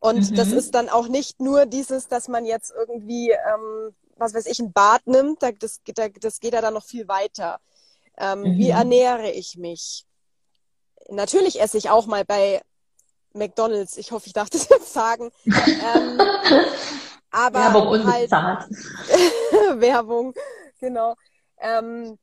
[0.00, 0.34] Und mhm.
[0.36, 4.60] das ist dann auch nicht nur dieses, dass man jetzt irgendwie, ähm, was weiß ich,
[4.60, 5.80] ein Bad nimmt, das,
[6.20, 7.60] das geht ja dann noch viel weiter.
[8.16, 8.58] Ähm, mhm.
[8.58, 10.04] Wie ernähre ich mich?
[11.08, 12.62] Natürlich esse ich auch mal bei
[13.32, 13.96] McDonalds.
[13.96, 15.30] Ich hoffe, ich darf das jetzt sagen.
[15.46, 16.20] ähm,
[17.30, 18.30] aber Werbung halt
[19.80, 20.34] Werbung,
[20.80, 21.14] genau.
[21.60, 22.18] Ähm,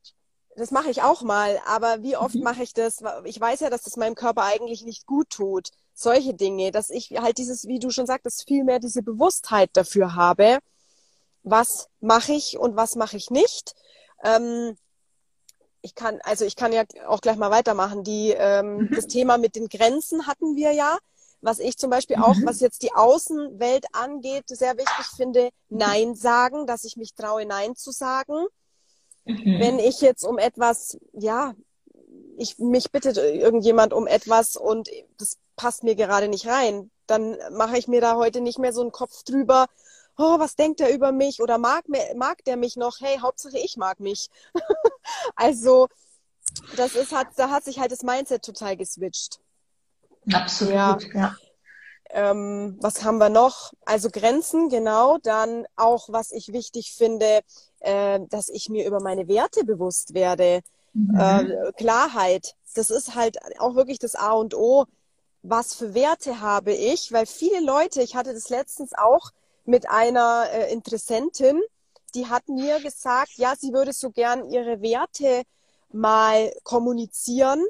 [0.56, 2.42] das mache ich auch mal, aber wie oft mhm.
[2.42, 3.02] mache ich das?
[3.24, 5.70] Ich weiß ja, dass das meinem Körper eigentlich nicht gut tut.
[5.94, 10.14] Solche Dinge, dass ich halt dieses, wie du schon sagtest, viel mehr diese Bewusstheit dafür
[10.14, 10.58] habe,
[11.42, 13.74] was mache ich und was mache ich nicht.
[14.24, 14.76] Ähm,
[15.82, 18.02] ich kann, also ich kann ja auch gleich mal weitermachen.
[18.02, 18.90] Die, ähm, mhm.
[18.94, 20.98] Das Thema mit den Grenzen hatten wir ja.
[21.42, 22.46] Was ich zum Beispiel auch, mhm.
[22.46, 27.76] was jetzt die Außenwelt angeht, sehr wichtig finde, Nein sagen, dass ich mich traue, Nein
[27.76, 28.46] zu sagen.
[29.26, 29.60] Mhm.
[29.60, 31.54] Wenn ich jetzt um etwas, ja,
[32.38, 37.78] ich, mich bittet irgendjemand um etwas und das passt mir gerade nicht rein, dann mache
[37.78, 39.66] ich mir da heute nicht mehr so einen Kopf drüber,
[40.18, 41.84] oh, was denkt er über mich oder mag,
[42.14, 43.00] mag der mich noch?
[43.00, 44.28] Hey, Hauptsache ich mag mich.
[45.36, 45.88] also,
[46.76, 49.40] das ist, hat, da hat sich halt das Mindset total geswitcht.
[50.32, 50.98] Absolut, ja.
[51.14, 51.36] ja.
[52.10, 53.72] ähm, was haben wir noch?
[53.84, 55.18] Also Grenzen, genau.
[55.18, 57.40] Dann auch, was ich wichtig finde,
[57.80, 60.60] äh, dass ich mir über meine Werte bewusst werde.
[60.92, 61.18] Mhm.
[61.18, 62.54] Äh, Klarheit.
[62.74, 64.86] Das ist halt auch wirklich das A und O.
[65.42, 67.12] Was für Werte habe ich?
[67.12, 69.30] Weil viele Leute, ich hatte das letztens auch
[69.64, 71.60] mit einer äh, Interessentin,
[72.14, 75.42] die hat mir gesagt, ja, sie würde so gern ihre Werte
[75.92, 77.64] mal kommunizieren.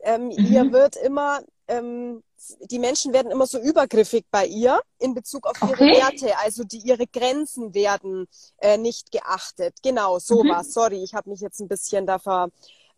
[0.00, 0.32] Ähm, mhm.
[0.32, 2.22] Ihr wird immer ähm,
[2.70, 6.00] die Menschen werden immer so übergriffig bei ihr in Bezug auf ihre okay.
[6.00, 8.26] Werte, also die ihre Grenzen werden
[8.58, 9.76] äh, nicht geachtet.
[9.82, 10.68] Genau, sowas.
[10.68, 10.72] Mhm.
[10.72, 12.50] Sorry, ich habe mich jetzt ein bisschen da ver.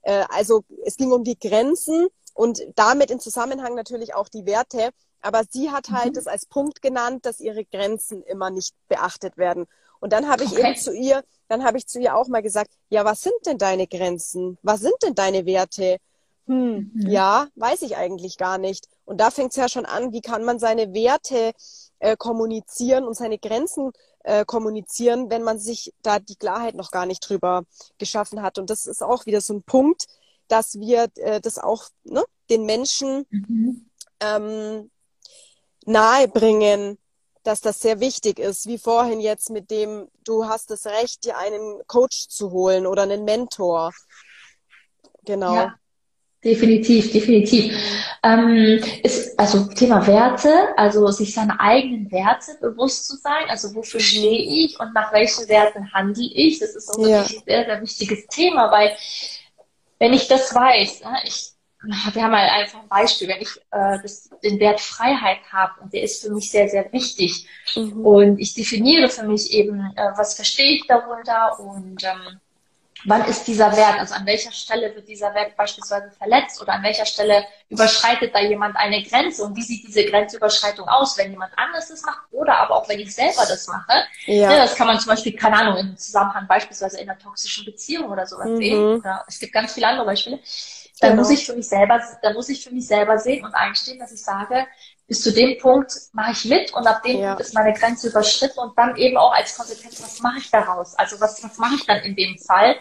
[0.02, 4.90] Äh, also es ging um die Grenzen und damit in Zusammenhang natürlich auch die Werte.
[5.20, 6.14] Aber sie hat halt mhm.
[6.14, 9.66] das als Punkt genannt, dass ihre Grenzen immer nicht beachtet werden.
[10.00, 10.70] Und dann habe ich okay.
[10.70, 13.58] eben zu ihr, dann habe ich zu ihr auch mal gesagt, ja, was sind denn
[13.58, 14.58] deine Grenzen?
[14.62, 15.98] Was sind denn deine Werte?
[16.48, 17.10] Hm, mhm.
[17.10, 18.88] ja, weiß ich eigentlich gar nicht.
[19.04, 21.52] Und da fängt es ja schon an, wie kann man seine Werte
[21.98, 23.92] äh, kommunizieren und seine Grenzen
[24.24, 27.64] äh, kommunizieren, wenn man sich da die Klarheit noch gar nicht drüber
[27.98, 28.58] geschaffen hat.
[28.58, 30.06] Und das ist auch wieder so ein Punkt,
[30.48, 33.90] dass wir äh, das auch ne, den Menschen mhm.
[34.20, 34.90] ähm,
[35.84, 36.96] nahe bringen,
[37.42, 41.36] dass das sehr wichtig ist, wie vorhin jetzt mit dem, du hast das Recht, dir
[41.36, 43.92] einen Coach zu holen oder einen Mentor.
[45.24, 45.54] Genau.
[45.54, 45.78] Ja.
[46.48, 47.74] Definitiv, definitiv.
[48.22, 54.00] Ähm, ist also Thema Werte, also sich seine eigenen Werte bewusst zu sein, also wofür
[54.00, 57.22] stehe ich und nach welchen Werten handle ich, das ist ein ja.
[57.24, 58.96] sehr, sehr wichtiges Thema, weil
[59.98, 63.98] wenn ich das weiß, ne, ich, wir haben halt einfach ein Beispiel, wenn ich äh,
[64.02, 68.06] das, den Wert Freiheit habe und der ist für mich sehr, sehr wichtig mhm.
[68.06, 72.40] und ich definiere für mich eben, äh, was verstehe ich darunter und ähm,
[73.04, 76.82] wann ist dieser Wert, also an welcher Stelle wird dieser Wert beispielsweise verletzt oder an
[76.82, 81.56] welcher Stelle überschreitet da jemand eine Grenze und wie sieht diese Grenzüberschreitung aus, wenn jemand
[81.56, 84.04] anderes das macht oder aber auch wenn ich selber das mache.
[84.26, 84.52] Ja.
[84.52, 88.10] ja das kann man zum Beispiel, keine Ahnung, im Zusammenhang beispielsweise in einer toxischen Beziehung
[88.10, 88.56] oder sowas mhm.
[88.56, 88.98] sehen.
[88.98, 90.40] Oder es gibt ganz viele andere Beispiele.
[91.00, 91.22] Dann genau.
[91.22, 94.12] muss ich für mich selber, dann muss ich für mich selber sehen und einstehen, dass
[94.12, 94.66] ich sage,
[95.08, 97.28] bis zu dem Punkt mache ich mit und ab dem ja.
[97.28, 100.94] Punkt ist meine Grenze überschritten und dann eben auch als Konsequenz, was mache ich daraus?
[100.96, 102.76] Also was, was mache ich dann in dem Fall,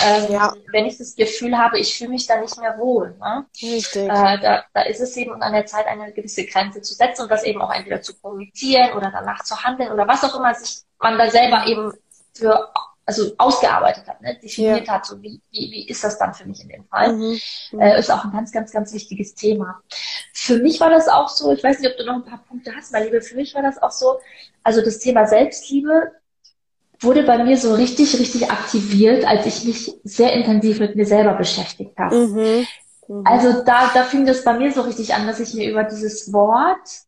[0.00, 0.54] ähm, ja.
[0.72, 3.14] wenn ich das Gefühl habe, ich fühle mich da nicht mehr wohl.
[3.20, 3.44] Ne?
[3.62, 4.04] Richtig.
[4.04, 7.30] Äh, da, da ist es eben an der Zeit, eine gewisse Grenze zu setzen und
[7.30, 10.78] das eben auch entweder zu kommunizieren oder danach zu handeln oder was auch immer sich
[10.98, 11.92] man da selber eben
[12.32, 12.70] für
[13.06, 14.36] also ausgearbeitet hat, ne?
[14.42, 14.94] definiert ja.
[14.94, 17.38] hat, so wie, wie, wie ist das dann für mich in dem Fall, mhm.
[17.70, 17.80] mhm.
[17.80, 19.80] Äh, ist auch ein ganz, ganz, ganz wichtiges Thema.
[20.32, 22.72] Für mich war das auch so, ich weiß nicht, ob du noch ein paar Punkte
[22.76, 24.18] hast, meine Liebe, für mich war das auch so,
[24.64, 26.10] also das Thema Selbstliebe
[26.98, 31.34] wurde bei mir so richtig, richtig aktiviert, als ich mich sehr intensiv mit mir selber
[31.34, 32.16] beschäftigt habe.
[32.16, 32.66] Mhm.
[33.06, 33.22] Mhm.
[33.24, 36.32] Also da, da fing das bei mir so richtig an, dass ich mir über dieses
[36.32, 37.05] Wort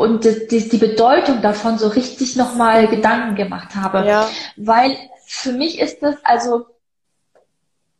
[0.00, 4.08] und die, die Bedeutung davon so richtig nochmal Gedanken gemacht habe.
[4.08, 4.30] Ja.
[4.56, 6.64] Weil für mich ist das, also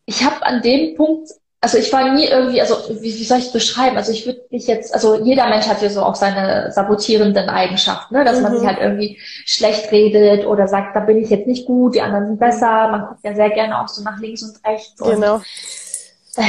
[0.07, 1.29] ich habe an dem Punkt,
[1.61, 3.99] also ich war nie irgendwie, also wie, wie soll ich es beschreiben?
[3.99, 8.15] Also ich würde mich jetzt, also jeder Mensch hat ja so auch seine sabotierenden Eigenschaften,
[8.15, 8.25] ne?
[8.25, 8.45] dass mhm.
[8.45, 12.01] man sich halt irgendwie schlecht redet oder sagt, da bin ich jetzt nicht gut, die
[12.01, 12.89] anderen sind besser.
[12.89, 14.99] Man guckt ja sehr gerne auch so nach links und rechts.
[15.03, 15.35] Genau.
[15.35, 15.45] Und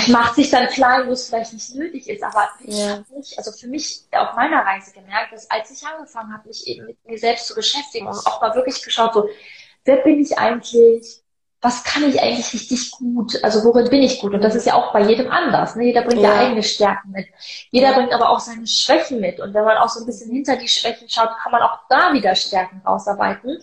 [0.07, 2.23] macht sich dann klein, wo es vielleicht nicht nötig ist.
[2.23, 6.33] Aber ich habe nicht, also für mich auf meiner Reise gemerkt, dass als ich angefangen
[6.33, 9.29] habe, mich eben mit mir selbst zu beschäftigen und auch mal wirklich geschaut, so,
[9.85, 11.23] wer bin ich eigentlich?
[11.61, 13.43] Was kann ich eigentlich richtig gut?
[13.43, 14.33] Also worin bin ich gut?
[14.33, 15.75] Und das ist ja auch bei jedem anders.
[15.75, 15.85] Ne?
[15.85, 16.35] Jeder bringt ja.
[16.35, 17.27] eigene Stärken mit.
[17.69, 19.39] Jeder bringt aber auch seine Schwächen mit.
[19.39, 22.13] Und wenn man auch so ein bisschen hinter die Schwächen schaut, kann man auch da
[22.13, 23.59] wieder Stärken rausarbeiten.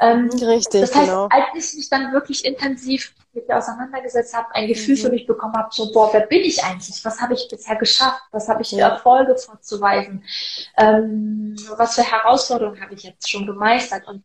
[0.00, 1.28] Ähm, Richtig, das heißt, genau.
[1.30, 5.00] als ich mich dann wirklich intensiv mit mir auseinandergesetzt habe, ein Gefühl mhm.
[5.00, 7.04] für mich bekommen habe, so, boah, wer bin ich eigentlich?
[7.04, 8.22] Was habe ich bisher geschafft?
[8.32, 10.24] Was habe ich für Erfolge vorzuweisen?
[10.76, 14.08] Ähm, was für Herausforderungen habe ich jetzt schon gemeistert?
[14.08, 14.24] Und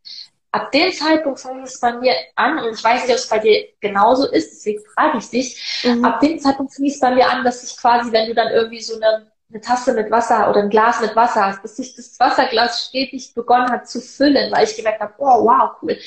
[0.56, 3.40] ab dem Zeitpunkt fing es bei mir an, und ich weiß nicht, ob es bei
[3.40, 6.06] dir genauso ist, deswegen frage ich dich, mhm.
[6.06, 8.82] ab dem Zeitpunkt fing es bei mir an, dass ich quasi, wenn du dann irgendwie
[8.82, 12.18] so eine, eine Tasse mit Wasser oder ein Glas mit Wasser hast, dass sich das
[12.20, 15.98] Wasserglas stetig begonnen hat zu füllen, weil ich gemerkt habe, oh, wow, cool.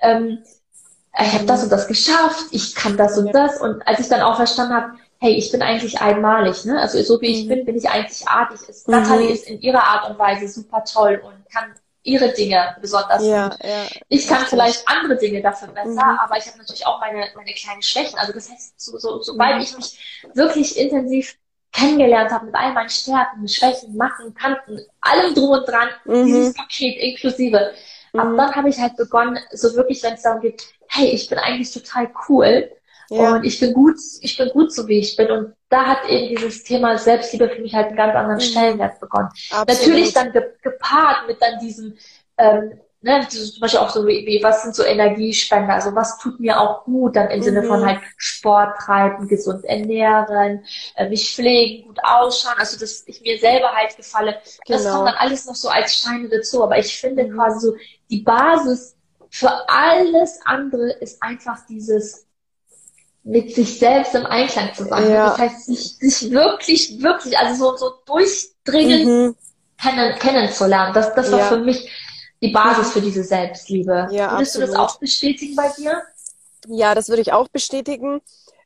[0.00, 0.38] Ähm,
[1.18, 3.60] ich habe das und das geschafft, ich kann das und das.
[3.60, 6.78] Und als ich dann auch verstanden habe, hey, ich bin eigentlich einmalig, ne?
[6.78, 7.48] Also so wie ich mhm.
[7.48, 8.68] bin, bin ich einzigartig.
[8.68, 8.94] Ist, mhm.
[8.94, 11.72] Natalie ist in ihrer Art und Weise super toll und kann
[12.06, 13.58] ihre Dinge besonders ja, gut.
[13.64, 16.18] Ja, ich kann vielleicht andere Dinge dafür besser, mhm.
[16.18, 18.18] aber ich habe natürlich auch meine, meine kleinen Schwächen.
[18.18, 19.62] Also das heißt, so, so, sobald mhm.
[19.62, 21.36] ich mich wirklich intensiv
[21.72, 26.26] kennengelernt habe mit all meinen Stärken, Schwächen, Macken, Kanten, allem drum und dran, mhm.
[26.26, 27.74] dieses Paket inklusive,
[28.16, 28.36] Ab mhm.
[28.36, 31.72] dann habe ich halt begonnen, so wirklich, wenn es darum geht, hey, ich bin eigentlich
[31.72, 32.70] total cool.
[33.10, 33.36] Ja.
[33.36, 35.30] Und ich bin gut, ich bin gut so wie ich bin.
[35.30, 38.40] Und da hat eben dieses Thema Selbstliebe für mich halt einen ganz anderen mhm.
[38.40, 39.28] Stellenwert bekommen.
[39.50, 39.68] Absolut.
[39.68, 41.96] Natürlich dann gepaart mit dann diesem
[42.38, 46.60] ähm, ne, zum Beispiel auch so wie, was sind so Energiespender, also was tut mir
[46.60, 47.44] auch gut, dann im mhm.
[47.44, 47.86] Sinne von mhm.
[47.86, 50.64] halt Sport treiben, gesund ernähren,
[50.96, 54.40] äh, mich pflegen, gut ausschauen, also dass ich mir selber halt gefalle.
[54.66, 54.78] Genau.
[54.78, 57.34] Das kommt dann alles noch so als Steine dazu, aber ich finde mhm.
[57.34, 57.76] quasi so
[58.10, 58.96] die Basis
[59.30, 62.25] für alles andere ist einfach dieses
[63.26, 65.10] mit sich selbst im Einklang zu sein.
[65.10, 65.30] Ja.
[65.30, 69.36] Das heißt, sich, sich wirklich, wirklich, also so, so durchdringend mhm.
[69.82, 70.94] kennen, kennenzulernen.
[70.94, 71.48] Das, das war ja.
[71.48, 71.90] für mich
[72.40, 74.08] die Basis für diese Selbstliebe.
[74.12, 74.68] Ja, Würdest absolut.
[74.68, 76.02] du das auch bestätigen bei dir?
[76.68, 78.20] Ja, das würde ich auch bestätigen.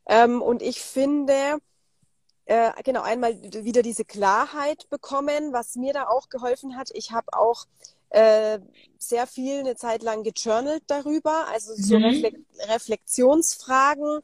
[0.06, 1.58] Ähm, und ich finde,
[2.44, 6.90] äh, genau, einmal wieder diese Klarheit bekommen, was mir da auch geholfen hat.
[6.92, 7.64] Ich habe auch
[8.10, 8.58] äh,
[8.98, 12.04] sehr viel eine Zeit lang gejournalt darüber, also so mhm.
[12.04, 12.32] Refle
[12.68, 14.20] Reflexionsfragen,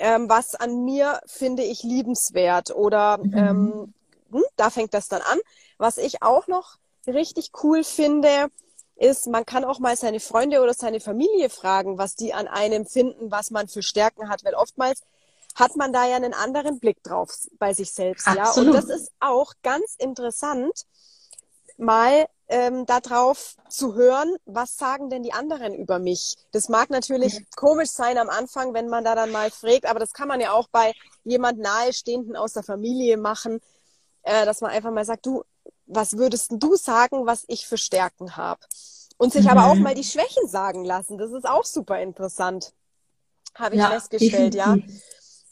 [0.00, 3.34] ähm, was an mir finde ich liebenswert oder mhm.
[3.36, 3.94] ähm,
[4.32, 5.38] hm, da fängt das dann an.
[5.78, 8.48] Was ich auch noch richtig cool finde,
[8.96, 12.86] ist, man kann auch mal seine Freunde oder seine Familie fragen, was die an einem
[12.86, 15.02] finden, was man für Stärken hat, weil oftmals
[15.54, 18.26] hat man da ja einen anderen Blick drauf bei sich selbst.
[18.26, 18.74] Absolut.
[18.74, 18.80] Ja?
[18.80, 20.86] Und das ist auch ganz interessant,
[21.76, 26.36] mal ähm, darauf zu hören, was sagen denn die anderen über mich.
[26.50, 30.12] Das mag natürlich komisch sein am Anfang, wenn man da dann mal fragt, aber das
[30.12, 33.60] kann man ja auch bei jemand Nahestehenden aus der Familie machen,
[34.22, 35.44] äh, dass man einfach mal sagt, du,
[35.86, 38.60] was würdest du sagen, was ich für Stärken habe?
[39.16, 39.50] Und sich mhm.
[39.50, 39.82] aber auch mhm.
[39.82, 41.18] mal die Schwächen sagen lassen.
[41.18, 42.72] Das ist auch super interessant.
[43.54, 44.92] Habe ich ja, festgestellt, definitiv.
[44.92, 45.00] ja.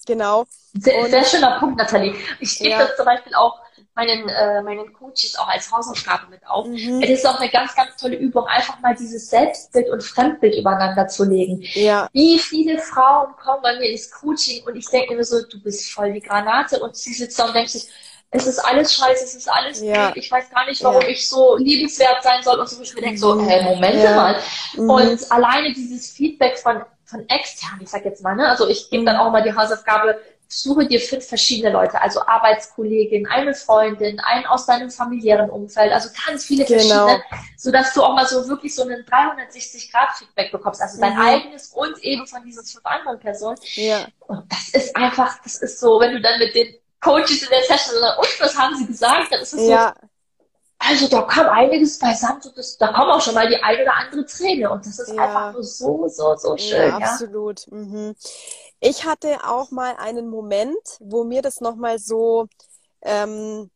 [0.06, 0.46] Genau.
[0.72, 2.14] Sehr, sehr, schöner Punkt, Nathalie.
[2.40, 2.78] Ich gebe ja.
[2.78, 3.60] das zum Beispiel auch
[3.98, 6.66] meinen, äh, meinen Coaches auch als Hausaufgabe mit auf.
[6.66, 7.02] Mhm.
[7.02, 11.08] Es ist auch eine ganz, ganz tolle Übung, einfach mal dieses Selbstbild und Fremdbild übereinander
[11.08, 11.64] zu legen.
[11.74, 12.08] Ja.
[12.12, 15.90] Wie viele Frauen kommen bei mir ins Coaching und ich denke mir so, du bist
[15.90, 17.88] voll die Granate und sie sitzt da und denkt sich,
[18.30, 20.12] es ist alles scheiße, es ist alles ja.
[20.14, 21.08] ich weiß gar nicht, warum ja.
[21.08, 24.14] ich so liebenswert sein soll und so, ich mir denke so, hey, Momente ja.
[24.14, 24.36] mal.
[24.74, 24.90] Mhm.
[24.90, 29.04] Und alleine dieses Feedback von, von extern, ich sag jetzt mal, ne, also ich gebe
[29.04, 34.46] dann auch mal die Hausaufgabe, suche dir fünf verschiedene Leute, also Arbeitskollegin, eine Freundin, einen
[34.46, 36.78] aus deinem familiären Umfeld, also ganz viele genau.
[36.78, 37.22] verschiedene,
[37.56, 41.20] sodass du auch mal so wirklich so einen 360-Grad-Feedback bekommst, also dein mhm.
[41.20, 43.58] eigenes und eben von diesen fünf anderen Personen.
[43.74, 44.06] Ja.
[44.20, 47.62] Und das ist einfach, das ist so, wenn du dann mit den Coaches in der
[47.64, 49.30] Session, und was haben sie gesagt?
[49.30, 49.94] Dann ist es ja.
[50.00, 50.08] so,
[50.78, 53.96] also da kam einiges beisammen, so das, da kommt auch schon mal die eine oder
[53.96, 55.24] andere Träne und das ist ja.
[55.24, 56.88] einfach nur so, so, so schön.
[56.88, 57.66] Ja, absolut.
[57.66, 57.76] Ja?
[57.76, 58.14] Mhm.
[58.80, 62.48] Ich hatte auch mal einen Moment, wo mir das nochmal so
[63.02, 63.70] ähm,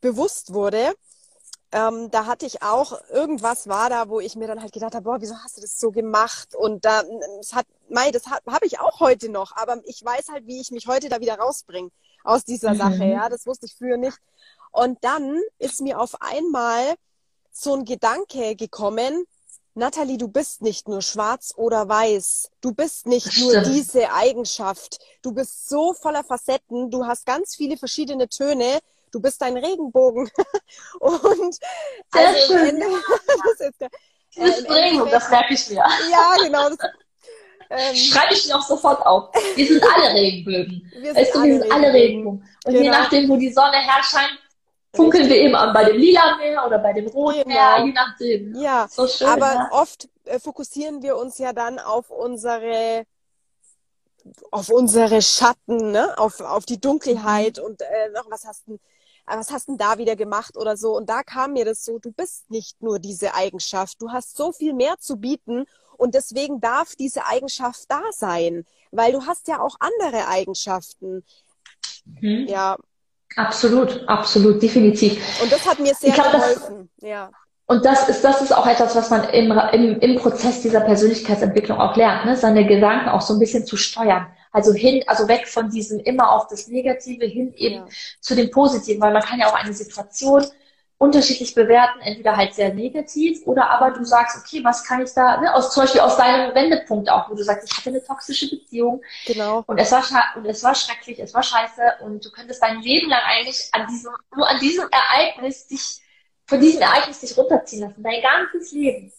[0.00, 0.94] bewusst wurde.
[1.70, 5.04] Ähm, da hatte ich auch, irgendwas war da, wo ich mir dann halt gedacht habe,
[5.04, 6.54] boah, wieso hast du das so gemacht?
[6.54, 7.02] Und da,
[7.40, 10.70] es hat, Mai, das habe ich auch heute noch, aber ich weiß halt, wie ich
[10.70, 11.90] mich heute da wieder rausbringe
[12.24, 12.78] aus dieser mhm.
[12.78, 13.04] Sache.
[13.04, 14.18] Ja, das wusste ich früher nicht.
[14.70, 16.94] Und dann ist mir auf einmal
[17.52, 19.24] so ein Gedanke gekommen,
[19.74, 22.50] Natalie, du bist nicht nur schwarz oder weiß.
[22.60, 24.98] Du bist nicht nur diese Eigenschaft.
[25.22, 26.90] Du bist so voller Facetten.
[26.90, 28.80] Du hast ganz viele verschiedene Töne.
[29.12, 30.30] Du bist ein Regenbogen.
[31.00, 31.54] und
[32.12, 32.68] Sehr also schön.
[32.68, 32.86] Ende,
[33.58, 33.90] das ist der,
[34.36, 35.84] äh, Regenbogen, das merke ich mir.
[36.10, 36.68] Ja, genau.
[36.68, 36.78] Das,
[37.70, 39.30] ähm, Schreibe ich mir auch sofort auf.
[39.54, 40.92] Wir sind alle Regenbögen.
[41.00, 42.46] Wir weißt du, wir sind alle Regenbogen.
[42.66, 42.84] Und genau.
[42.84, 44.38] je nachdem, wo die Sonne herscheint,
[44.94, 47.48] funkeln wir eben an bei dem lila Meer oder bei dem roten genau.
[47.48, 48.54] Meer, je nachdem.
[48.56, 49.68] Ja, so schön, aber ja.
[49.72, 53.04] oft äh, fokussieren wir uns ja dann auf unsere
[54.52, 56.16] auf unsere Schatten, ne?
[56.16, 57.64] auf, auf die Dunkelheit mhm.
[57.64, 58.78] und äh, noch was hast du
[59.26, 60.96] was hast du da wieder gemacht oder so?
[60.96, 64.52] Und da kam mir das so, du bist nicht nur diese Eigenschaft, du hast so
[64.52, 65.64] viel mehr zu bieten
[65.96, 71.24] und deswegen darf diese Eigenschaft da sein, weil du hast ja auch andere Eigenschaften.
[72.04, 72.46] Mhm.
[72.48, 72.76] Ja.
[73.36, 75.20] Absolut, absolut, definitiv.
[75.42, 76.90] Und das hat mir sehr glaub, geholfen.
[76.98, 77.30] Das, ja.
[77.66, 81.78] Und das ist, das ist auch etwas, was man im, im, im Prozess dieser Persönlichkeitsentwicklung
[81.78, 82.36] auch lernt, ne?
[82.36, 84.26] seine Gedanken auch so ein bisschen zu steuern.
[84.50, 87.86] Also hin, also weg von diesem immer auf das Negative hin eben ja.
[88.20, 90.44] zu dem Positiven, weil man kann ja auch eine Situation
[91.02, 95.40] unterschiedlich bewerten, entweder halt sehr negativ oder aber du sagst, okay, was kann ich da,
[95.40, 98.48] ne, aus, zum Beispiel aus deinem Wendepunkt auch, wo du sagst, ich hatte eine toxische
[98.48, 99.64] Beziehung genau.
[99.66, 100.04] und es war
[100.36, 103.88] und es war schrecklich, es war scheiße und du könntest dein Leben lang eigentlich an
[103.88, 106.00] diesem, nur an diesem Ereignis dich,
[106.46, 109.12] von diesem Ereignis dich runterziehen lassen, dein ganzes Leben.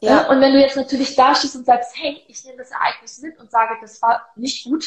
[0.00, 0.10] Ja.
[0.10, 0.28] ja.
[0.28, 3.38] Und wenn du jetzt natürlich da stehst und sagst, hey, ich nehme das Ereignis mit
[3.38, 4.86] und sage, das war nicht gut,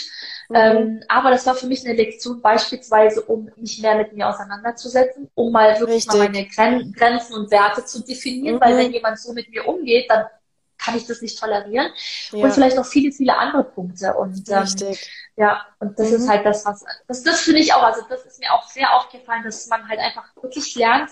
[0.50, 0.56] mhm.
[0.56, 5.30] ähm, aber das war für mich eine Lektion beispielsweise, um mich mehr mit mir auseinanderzusetzen,
[5.36, 6.20] um mal wirklich Richtig.
[6.20, 8.62] mal meine Gren Grenzen und Werte zu definieren, mhm.
[8.62, 10.26] weil wenn jemand so mit mir umgeht, dann
[10.78, 11.92] kann ich das nicht tolerieren?
[12.32, 12.44] Ja.
[12.44, 14.16] Und vielleicht noch viele, viele andere Punkte.
[14.16, 14.96] Und ähm,
[15.36, 16.16] ja, und das mhm.
[16.16, 18.96] ist halt das, was das, das finde ich auch, also das ist mir auch sehr
[18.96, 21.12] aufgefallen, dass man halt einfach wirklich lernt,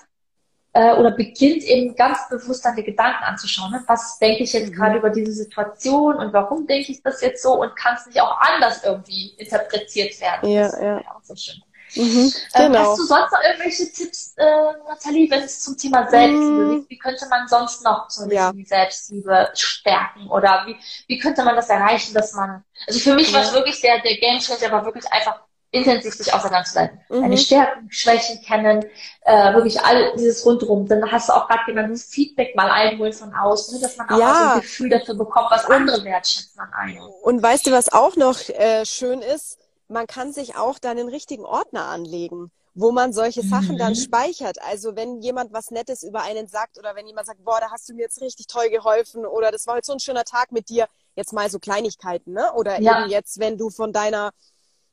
[0.73, 3.71] äh, oder beginnt eben ganz bewusst dann die Gedanken anzuschauen.
[3.71, 3.83] Ne?
[3.87, 4.75] Was denke ich jetzt mhm.
[4.75, 8.21] gerade über diese Situation und warum denke ich das jetzt so und kann es nicht
[8.21, 10.49] auch anders irgendwie interpretiert werden?
[10.49, 10.99] Ja, das ja.
[10.99, 11.61] ja auch so schön.
[11.95, 12.91] Mhm, ähm, genau.
[12.91, 14.45] hast du sonst noch irgendwelche Tipps, äh,
[14.87, 16.79] Nathalie, wenn es zum Thema Selbstliebe mhm.
[16.81, 16.89] geht?
[16.91, 18.53] Wie könnte man sonst noch so ja.
[18.53, 20.27] die Selbstliebe stärken?
[20.29, 20.75] Oder wie,
[21.07, 23.39] wie könnte man das erreichen, dass man, also für mich ja.
[23.39, 25.41] war es wirklich der, der Game Changer, war wirklich einfach
[25.71, 26.99] intensiv sich auseinanderzusetzen.
[27.09, 27.21] Mhm.
[27.21, 28.85] Deine Stärken, Schwächen kennen,
[29.21, 30.87] äh, wirklich all dieses rundherum.
[30.87, 34.17] Dann hast du auch gerade genannt, Feedback mal einholen von außen, ne, dass man auch
[34.17, 34.25] ja.
[34.25, 37.03] mal so ein Gefühl dafür bekommt, was andere wertschätzen an einem.
[37.21, 39.59] Und weißt du, was auch noch äh, schön ist?
[39.87, 43.97] Man kann sich auch dann einen richtigen Ordner anlegen wo man solche Sachen dann mhm.
[43.97, 44.61] speichert.
[44.61, 47.89] Also wenn jemand was Nettes über einen sagt oder wenn jemand sagt, boah, da hast
[47.89, 50.69] du mir jetzt richtig toll geholfen oder das war heute so ein schöner Tag mit
[50.69, 52.53] dir, jetzt mal so Kleinigkeiten, ne?
[52.53, 53.01] Oder ja.
[53.01, 54.31] eben jetzt, wenn du von deiner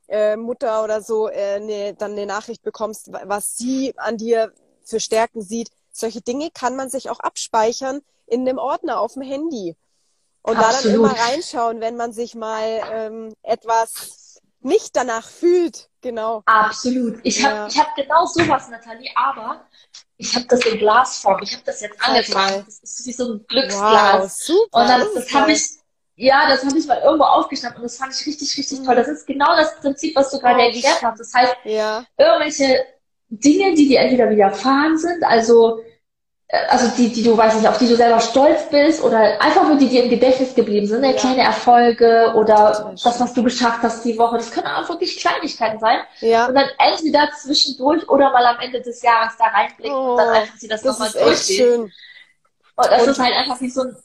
[0.07, 4.53] äh, Mutter oder so äh, ne, dann eine Nachricht bekommst, was sie an dir
[4.83, 5.69] für Stärken sieht.
[5.91, 9.75] Solche Dinge kann man sich auch abspeichern in einem Ordner auf dem Handy.
[10.41, 10.75] Und Absolut.
[10.75, 15.89] da dann immer reinschauen, wenn man sich mal ähm, etwas nicht danach fühlt.
[16.01, 16.43] Genau.
[16.45, 17.19] Absolut.
[17.23, 17.49] Ich ja.
[17.49, 19.65] habe ich hab genau sowas, Nathalie, aber
[20.17, 21.41] ich habe das in Glasform.
[21.43, 22.63] Ich habe das jetzt angefangen.
[22.65, 24.21] Das ist wie so ein Glücksglas.
[24.21, 24.81] Wow, super.
[24.81, 25.63] Und dann, das habe ich
[26.19, 28.95] ja, das habe ich mal irgendwo aufgeschnappt und das fand ich richtig, richtig toll.
[28.95, 31.19] Das ist genau das Prinzip, was du gerade erklärt hast.
[31.19, 32.03] Das heißt, ja.
[32.17, 32.85] irgendwelche
[33.29, 35.79] Dinge, die dir entweder widerfahren sind, also
[36.47, 39.67] äh, also die, die du, weiß nicht, auf die du selber stolz bist oder einfach
[39.67, 41.11] nur die dir im Gedächtnis geblieben sind, ne?
[41.11, 41.19] ja.
[41.19, 45.79] kleine Erfolge oder das, was du geschafft hast die Woche, das können auch wirklich Kleinigkeiten
[45.79, 45.99] sein.
[46.21, 46.47] Ja.
[46.47, 50.29] Und dann entweder zwischendurch oder mal am Ende des Jahres da reinblicken oh, und dann
[50.29, 51.93] oh, einfach sie das, das nochmal durchgehen.
[52.75, 53.95] Und das und ist halt einfach wie so ein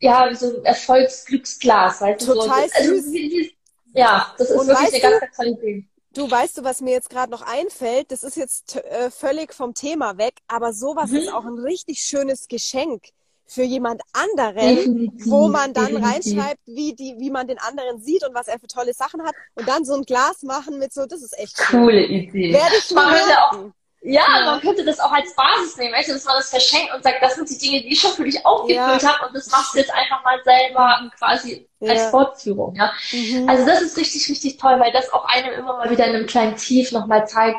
[0.00, 2.34] ja, wie so ein Erfolgsglücksglas, weißt du?
[2.34, 2.74] Total so.
[2.74, 3.46] Also, süß.
[3.94, 5.84] Ja, das ist Und wirklich eine ganz, ganz tolle Idee.
[6.14, 8.10] Du weißt du, was mir jetzt gerade noch einfällt?
[8.10, 11.16] Das ist jetzt äh, völlig vom Thema weg, aber sowas mhm.
[11.16, 13.04] ist auch ein richtig schönes Geschenk
[13.46, 16.38] für jemand anderen, definitiv, wo man dann definitiv.
[16.38, 19.34] reinschreibt, wie die, wie man den anderen sieht und was er für tolle Sachen hat
[19.54, 22.10] und dann so ein Glas machen mit so, das ist echt coole cool.
[22.10, 22.52] Idee.
[22.52, 23.70] Werde ich mal auch,
[24.00, 26.94] ja, ja, man könnte das auch als Basis nehmen, weißt du, dass man das verschenkt
[26.94, 29.08] und sagt, das sind die Dinge, die ich schon für dich aufgefüllt ja.
[29.08, 31.92] habe und das machst du jetzt einfach mal selber quasi ja.
[31.92, 32.92] als Fortführung, ja.
[33.10, 33.48] Mhm.
[33.48, 36.26] Also das ist richtig, richtig toll, weil das auch einem immer mal wieder in einem
[36.26, 37.58] kleinen Tief nochmal zeigt,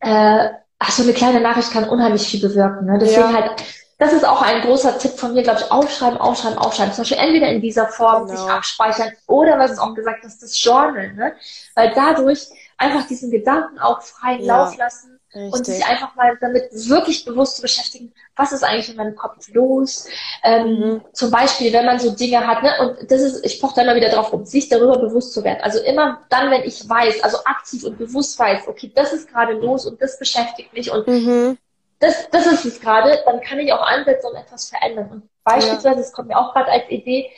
[0.00, 0.48] äh,
[0.78, 2.98] ach, so eine kleine Nachricht kann unheimlich viel bewirken, ne?
[2.98, 3.62] Deswegen halt,
[3.98, 6.94] das ist auch ein großer Tipp von mir, glaube ich, aufschreiben, aufschreiben, aufschreiben.
[6.94, 8.40] Zum Beispiel entweder in dieser Form genau.
[8.40, 11.34] sich abspeichern oder, was es auch gesagt hast, das Journal, ne?
[11.74, 12.46] Weil dadurch
[12.78, 15.52] einfach diesen Gedanken auch freien Lauf lassen Richtig.
[15.52, 19.48] und sich einfach mal damit wirklich bewusst zu beschäftigen, was ist eigentlich in meinem Kopf
[19.48, 20.08] los.
[20.42, 21.00] Ähm, mhm.
[21.12, 23.96] Zum Beispiel, wenn man so Dinge hat, ne, und das ist, ich poche da immer
[23.96, 25.58] wieder drauf um, sich darüber bewusst zu werden.
[25.62, 29.52] Also immer dann, wenn ich weiß, also aktiv und bewusst weiß, okay, das ist gerade
[29.54, 31.58] los und das beschäftigt mich und mhm.
[31.98, 35.10] das, das ist es gerade, dann kann ich auch ansetzen und etwas verändern.
[35.10, 37.30] Und beispielsweise, das kommt mir auch gerade als Idee,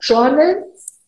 [0.00, 0.66] Journal,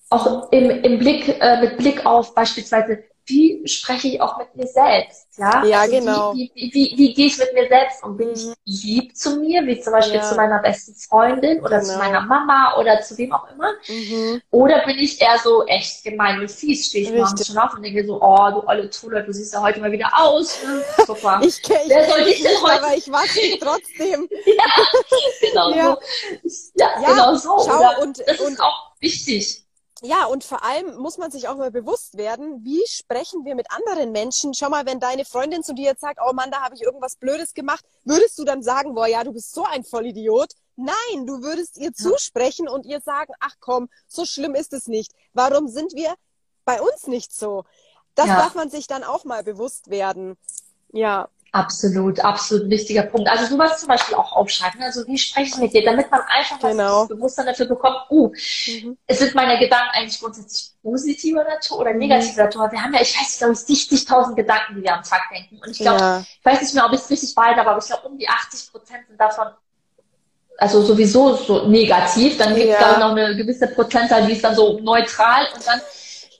[0.09, 4.67] auch im, im Blick, äh, mit Blick auf beispielsweise wie spreche ich auch mit mir
[4.67, 5.27] selbst?
[5.39, 6.35] Ja, ja also genau.
[6.35, 8.17] Wie, wie, wie, wie, gehe ich mit mir selbst um?
[8.17, 8.55] Bin ich mhm.
[8.65, 10.23] lieb zu mir, wie zum Beispiel ja.
[10.23, 11.93] zu meiner besten Freundin oder genau.
[11.93, 13.73] zu meiner Mama oder zu wem auch immer?
[13.89, 14.43] Mhm.
[14.51, 16.87] Oder bin ich eher so echt gemein und fies?
[16.87, 19.63] Stehe ich morgens schon auf und denke so, oh, du olle Tulle, du siehst ja
[19.63, 20.59] heute mal wieder aus.
[21.07, 21.41] Super.
[21.45, 22.83] ich kenne Wer soll ich denn heute?
[22.83, 24.29] Aber ich warte trotzdem.
[24.47, 24.65] ja,
[25.41, 25.99] genau ja.
[26.45, 26.73] so.
[26.75, 27.57] Ja, ja, genau so.
[27.67, 29.63] Schau, und, das und, ist auch wichtig.
[30.05, 33.71] Ja, und vor allem muss man sich auch mal bewusst werden, wie sprechen wir mit
[33.71, 34.53] anderen Menschen.
[34.53, 37.15] Schau mal, wenn deine Freundin zu dir jetzt sagt, oh Mann, da habe ich irgendwas
[37.15, 40.55] Blödes gemacht, würdest du dann sagen, boah, ja, du bist so ein Vollidiot?
[40.75, 45.13] Nein, du würdest ihr zusprechen und ihr sagen, ach komm, so schlimm ist es nicht.
[45.35, 46.13] Warum sind wir
[46.65, 47.65] bei uns nicht so?
[48.17, 48.37] Das ja.
[48.37, 50.37] darf man sich dann auch mal bewusst werden.
[50.93, 51.29] Ja.
[51.55, 53.29] Absolut, absolut wichtiger Punkt.
[53.29, 54.83] Also sowas zum Beispiel auch aufschreiben.
[54.83, 57.01] Also wie spreche ich mit dir, damit man einfach genau.
[57.01, 58.97] das Bewusstsein dafür bekommt, uh, mhm.
[59.11, 62.49] sind meine Gedanken eigentlich grundsätzlich positiver Natur oder negativer mhm.
[62.49, 62.73] Natur?
[62.73, 65.61] Wir haben ja, ich weiß, glaube ich, 60.000 Gedanken, die wir am Tag denken.
[65.63, 66.21] Und ich glaube, ja.
[66.21, 68.73] ich weiß nicht mehr, ob ich es richtig weiß, aber ich glaube, um die 80
[68.73, 69.49] Prozent sind davon
[70.57, 72.39] also sowieso so negativ.
[72.39, 72.99] Dann gibt es ja.
[72.99, 75.81] noch eine gewisse Prozentzahl, die ist dann so neutral und dann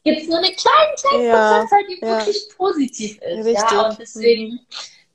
[0.05, 1.49] gibt es nur eine kleine, kleine ja.
[1.49, 2.19] Prozentzahl, die ja.
[2.19, 3.45] wirklich positiv ist.
[3.45, 3.71] Richtig.
[3.71, 4.61] Ja, und deswegen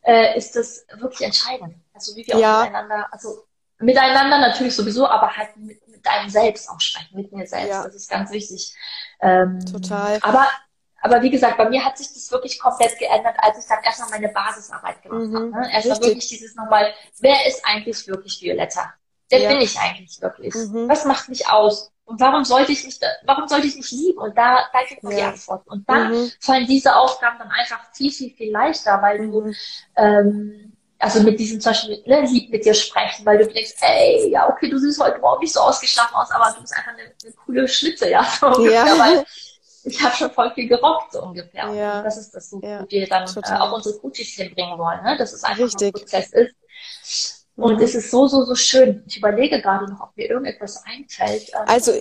[0.07, 1.75] äh, ist das wirklich entscheidend.
[1.93, 3.43] Also wie wir auch miteinander, also
[3.79, 7.69] miteinander natürlich sowieso, aber halt mit, mit einem selbst auch sprechen, mit mir selbst.
[7.69, 7.83] Ja.
[7.83, 8.73] Das ist ganz wichtig.
[9.21, 10.17] Ähm, Total.
[10.21, 10.47] Aber
[10.99, 14.09] aber wie gesagt, bei mir hat sich das wirklich komplett geändert, als ich dann erstmal
[14.09, 15.49] meine Basisarbeit gemacht mhm, habe.
[15.51, 15.73] Ne?
[15.73, 18.93] Erstmal wirklich dieses nochmal, wer ist eigentlich wirklich Violetta?
[19.29, 19.49] Wer ja.
[19.49, 20.55] bin ich eigentlich wirklich?
[20.55, 20.89] Mhm.
[20.89, 21.91] Was macht mich aus?
[22.07, 24.19] Und warum sollte ich mich, warum sollte ich mich lieben?
[24.19, 25.17] Und da, da kriegt man ja.
[25.17, 25.67] die Antwort.
[25.67, 26.31] Und dann mhm.
[26.39, 29.55] fallen diese Aufgaben dann einfach viel, viel, viel leichter, weil du, mhm.
[29.97, 34.31] ähm, also mit diesem zum Beispiel, ne, lieb mit dir sprechen, weil du denkst, ey,
[34.31, 37.11] ja, okay, du siehst heute überhaupt nicht so ausgeschlafen aus, aber du bist einfach eine,
[37.23, 38.97] eine coole Schlitze, ja, so ungefähr, ja.
[38.97, 39.25] weil
[39.83, 41.73] ich habe schon voll viel gerockt, so ungefähr.
[41.73, 41.97] Ja.
[41.97, 42.85] Und das ist das, wo ja.
[42.87, 45.17] wir dann äh, auch unsere Coaches hinbringen wollen, ne?
[45.17, 45.87] dass es einfach Richtig.
[45.87, 47.36] ein Prozess ist.
[47.57, 49.03] Und es ist so, so, so schön.
[49.07, 51.49] Ich überlege gerade noch, ob mir irgendetwas einfällt.
[51.49, 51.91] Ähm, also,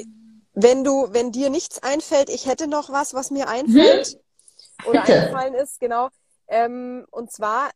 [0.53, 4.09] wenn du, wenn dir nichts einfällt, ich hätte noch was, was mir einfällt.
[4.09, 4.91] Hm?
[4.91, 5.15] Oder Bitte.
[5.15, 6.11] eingefallen ist, genau.
[6.49, 7.71] Ähm, und zwar,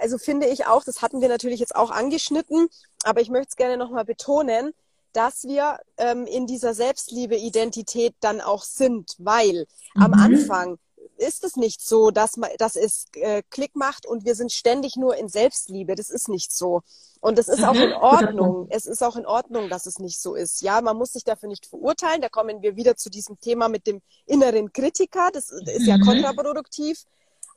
[0.00, 2.68] also finde ich auch, das hatten wir natürlich jetzt auch angeschnitten,
[3.04, 4.72] aber ich möchte es gerne nochmal betonen,
[5.12, 10.02] dass wir ähm, in dieser Selbstliebe-Identität dann auch sind, weil mhm.
[10.02, 10.78] am Anfang
[11.16, 14.96] ist es nicht so, dass, man, dass es äh, Klick macht und wir sind ständig
[14.96, 15.94] nur in Selbstliebe.
[15.94, 16.82] Das ist nicht so.
[17.20, 18.66] Und es ist auch in Ordnung.
[18.70, 20.62] Es ist auch in Ordnung, dass es nicht so ist.
[20.62, 22.20] Ja, man muss sich dafür nicht verurteilen.
[22.20, 25.30] Da kommen wir wieder zu diesem Thema mit dem inneren Kritiker.
[25.32, 26.02] Das ist ja mhm.
[26.02, 27.04] kontraproduktiv.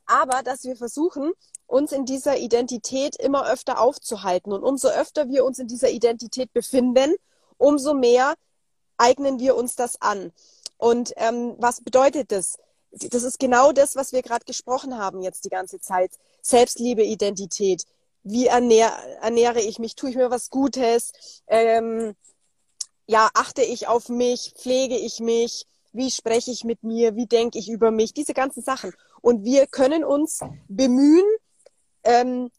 [0.05, 1.34] Aber dass wir versuchen,
[1.66, 4.53] uns in dieser Identität immer öfter aufzuhalten.
[4.53, 7.14] Und umso öfter wir uns in dieser Identität befinden,
[7.58, 8.36] umso mehr
[8.97, 10.32] eignen wir uns das an.
[10.78, 12.58] Und ähm, was bedeutet das?
[12.92, 16.12] Das ist genau das, was wir gerade gesprochen haben jetzt die ganze Zeit.
[16.42, 17.84] Selbstliebe, Identität.
[18.24, 19.96] Wie ernähr, ernähre ich mich?
[19.96, 21.12] Tue ich mir was Gutes?
[21.48, 22.16] Ähm,
[23.06, 24.54] ja, achte ich auf mich?
[24.58, 25.66] Pflege ich mich?
[25.94, 27.16] Wie spreche ich mit mir?
[27.16, 28.14] Wie denke ich über mich?
[28.14, 28.94] Diese ganzen Sachen.
[29.22, 31.26] Und wir können uns bemühen,
[32.04, 32.52] ähm,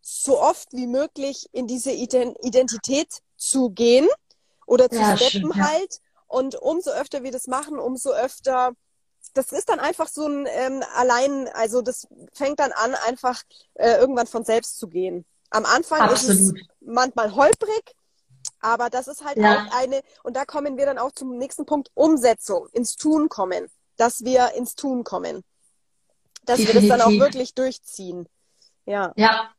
[0.00, 4.08] so oft wie möglich in diese Identität zu gehen
[4.66, 6.00] oder zu ja, steppen stimmt, halt.
[6.26, 8.72] Und umso öfter wir das machen, umso öfter,
[9.34, 13.42] das ist dann einfach so ein ähm, allein, also das fängt dann an, einfach
[13.74, 15.24] äh, irgendwann von selbst zu gehen.
[15.50, 16.36] Am Anfang Absolut.
[16.36, 17.94] ist es manchmal holprig,
[18.60, 19.66] aber das ist halt ja.
[19.66, 23.68] auch eine, und da kommen wir dann auch zum nächsten Punkt, Umsetzung, ins Tun kommen,
[23.96, 25.42] dass wir ins Tun kommen.
[26.44, 26.82] Dass Definitiv.
[26.82, 28.26] wir das dann auch wirklich durchziehen.
[28.84, 29.12] Ja.
[29.14, 29.52] Ja,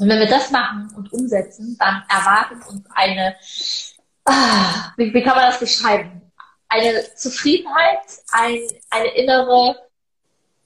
[0.00, 3.36] und wenn wir das machen und umsetzen, dann erwartet uns eine,
[4.24, 6.29] ah, wie, wie, kann man das beschreiben?
[6.70, 7.98] Eine Zufriedenheit,
[8.30, 8.60] ein,
[8.90, 9.76] eine innere,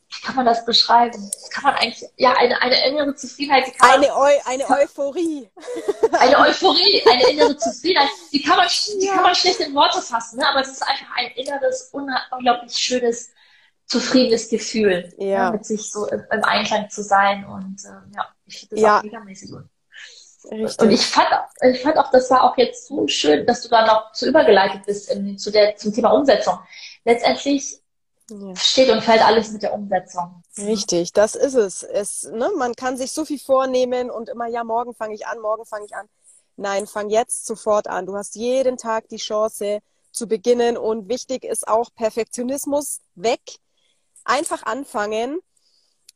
[0.08, 1.30] wie kann man das beschreiben?
[1.50, 3.72] kann man eigentlich, ja, eine, eine innere Zufriedenheit.
[3.80, 5.48] eine, man, Eu eine Euphorie.
[6.12, 8.08] Eine Euphorie, eine innere Zufriedenheit.
[8.32, 8.68] Die kann man,
[9.00, 9.14] die ja.
[9.14, 10.48] kann man schlecht in Worte fassen, ne?
[10.48, 13.30] aber es ist einfach ein inneres, unglaublich schönes,
[13.86, 15.46] zufriedenes Gefühl, ja.
[15.50, 15.56] Ne?
[15.56, 18.28] mit sich so im, im Einklang zu sein und äh, ja.
[18.46, 18.98] Ich finde das ja.
[18.98, 19.64] auch megamäßig gut.
[20.50, 20.80] Richtig.
[20.80, 21.28] Und ich fand,
[21.62, 24.84] ich fand auch, das war auch jetzt so schön, dass du da noch zu übergeleitet
[24.84, 26.58] bist in, zu der, zum Thema Umsetzung.
[27.04, 27.80] Letztendlich
[28.30, 28.54] ja.
[28.56, 30.42] steht und fällt alles mit der Umsetzung.
[30.58, 31.82] Richtig, das ist es.
[31.82, 35.40] es ne, man kann sich so viel vornehmen und immer, ja, morgen fange ich an,
[35.40, 36.08] morgen fange ich an.
[36.56, 38.06] Nein, fang jetzt sofort an.
[38.06, 39.80] Du hast jeden Tag die Chance
[40.12, 43.40] zu beginnen und wichtig ist auch Perfektionismus weg.
[44.24, 45.40] Einfach anfangen.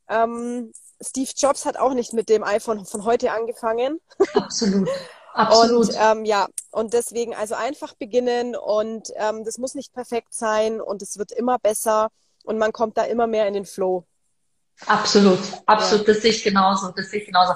[0.07, 0.71] Ähm,
[1.01, 3.99] Steve Jobs hat auch nicht mit dem iPhone von heute angefangen.
[4.33, 4.89] Absolut.
[5.33, 5.89] Absolut.
[5.89, 10.81] Und ähm, ja, und deswegen also einfach beginnen und ähm, das muss nicht perfekt sein
[10.81, 12.09] und es wird immer besser
[12.43, 14.05] und man kommt da immer mehr in den Flow.
[14.85, 16.13] Absolut, absolut, ja.
[16.13, 17.53] das sehe ich genauso, das sehe ich genauso.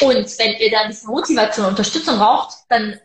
[0.00, 2.98] Und wenn ihr da ein bisschen Motivation und Unterstützung braucht, dann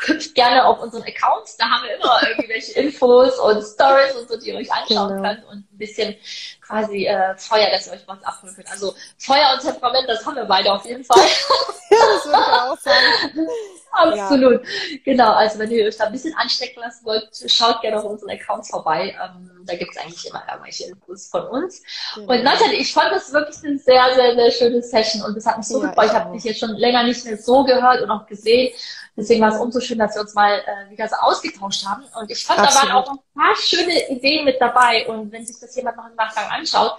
[0.00, 1.56] hüpft gerne auf unseren Accounts.
[1.56, 5.22] Da haben wir immer irgendwelche Infos und Stories und so, die ihr euch anschauen genau.
[5.22, 6.16] könnt und ein bisschen
[6.60, 8.70] quasi äh, Feuer, dass ihr euch was abholen könnt.
[8.70, 11.18] Also Feuer und Temperament, das haben wir beide auf jeden Fall.
[11.90, 13.48] ja, das würde ich auch sagen.
[13.90, 14.62] Absolut.
[14.64, 14.98] Ja.
[15.04, 18.30] Genau, also wenn ihr euch da ein bisschen anstecken lassen wollt, schaut gerne auf unseren
[18.30, 19.16] Accounts vorbei.
[19.22, 21.82] Ähm, da gibt es eigentlich immer irgendwelche Infos von uns.
[22.14, 22.32] Genau.
[22.32, 25.56] Und Nathalie, ich fand das wirklich eine sehr, sehr, sehr schöne Session und das hat
[25.58, 26.06] mich so ja, gefreut.
[26.06, 28.72] Ich, ich habe dich jetzt schon länger nicht mehr so gehört und auch gesehen.
[29.18, 32.04] Deswegen war es umso schön, dass wir uns mal äh, wieder so ausgetauscht haben.
[32.20, 32.88] Und ich fand, Absolut.
[32.88, 35.08] da waren auch ein paar schöne Ideen mit dabei.
[35.08, 36.98] Und wenn sich das jemand noch im Nachgang anschaut,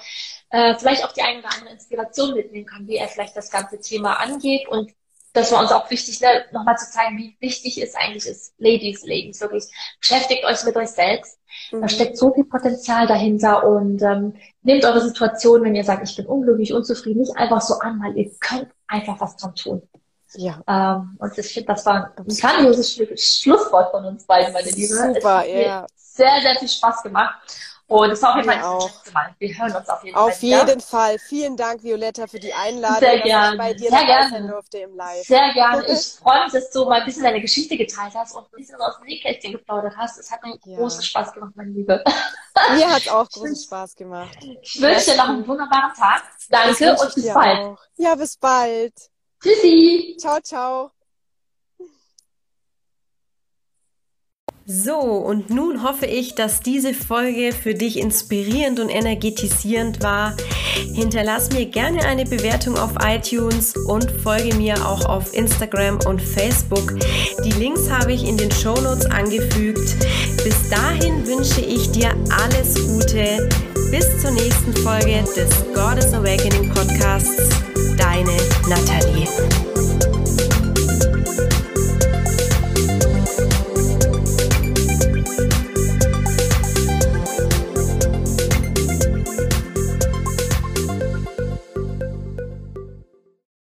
[0.49, 3.79] äh, vielleicht auch die eine oder andere Inspiration mitnehmen kann, wie er vielleicht das ganze
[3.79, 4.67] Thema angeht.
[4.67, 4.91] Und
[5.33, 9.05] das war uns auch wichtig, ne, nochmal zu zeigen, wie wichtig es eigentlich ist, Ladies,
[9.05, 9.65] Ladies, wirklich,
[9.99, 11.39] beschäftigt euch mit euch selbst.
[11.71, 11.81] Mhm.
[11.81, 16.15] Da steckt so viel Potenzial dahinter und ähm, nehmt eure Situation, wenn ihr sagt, ich
[16.15, 19.81] bin unglücklich, unzufrieden, nicht einfach so an, weil ihr könnt einfach was dran tun.
[20.33, 20.61] Ja.
[20.67, 24.93] Ähm, und ich finde, das war ein grandioses Schlusswort von uns beiden, meine Liebe.
[24.93, 25.85] Super, ja.
[25.95, 27.35] Sehr, sehr viel Spaß gemacht.
[27.89, 29.35] Und es war auf jeden Fall das letzte Mal.
[29.39, 30.31] Wir hören uns auf jeden auf Fall.
[30.31, 30.81] Auf jeden.
[30.81, 31.19] Fall.
[31.19, 33.57] Vielen Dank, Violetta, für die Einladung, Sehr gerne.
[33.57, 34.47] bei dir Sehr gerne.
[34.47, 35.25] durfte im Live.
[35.25, 35.85] Sehr gerne.
[35.87, 38.79] Ich freue mich, dass du mal ein bisschen deine Geschichte geteilt hast und ein bisschen
[38.79, 40.19] aus dem Nähkästchen geplaudert hast.
[40.19, 40.77] Es hat mir ja.
[40.77, 42.03] großen Spaß gemacht, meine Liebe.
[42.75, 44.37] Mir hat es auch großen Spaß gemacht.
[44.61, 46.23] Ich wünsche dir noch einen wunderbaren Tag.
[46.49, 47.59] Danke und bis bald.
[47.59, 47.79] Auch.
[47.97, 48.93] Ja, bis bald.
[49.41, 50.17] Tschüssi.
[50.19, 50.91] Ciao, ciao.
[54.71, 60.37] So, und nun hoffe ich, dass diese Folge für dich inspirierend und energetisierend war.
[60.93, 66.93] Hinterlass mir gerne eine Bewertung auf iTunes und folge mir auch auf Instagram und Facebook.
[67.43, 69.95] Die Links habe ich in den Shownotes angefügt.
[70.43, 73.49] Bis dahin wünsche ich dir alles Gute.
[73.89, 77.49] Bis zur nächsten Folge des Goddess Awakening Podcasts.
[77.97, 79.27] Deine Nathalie.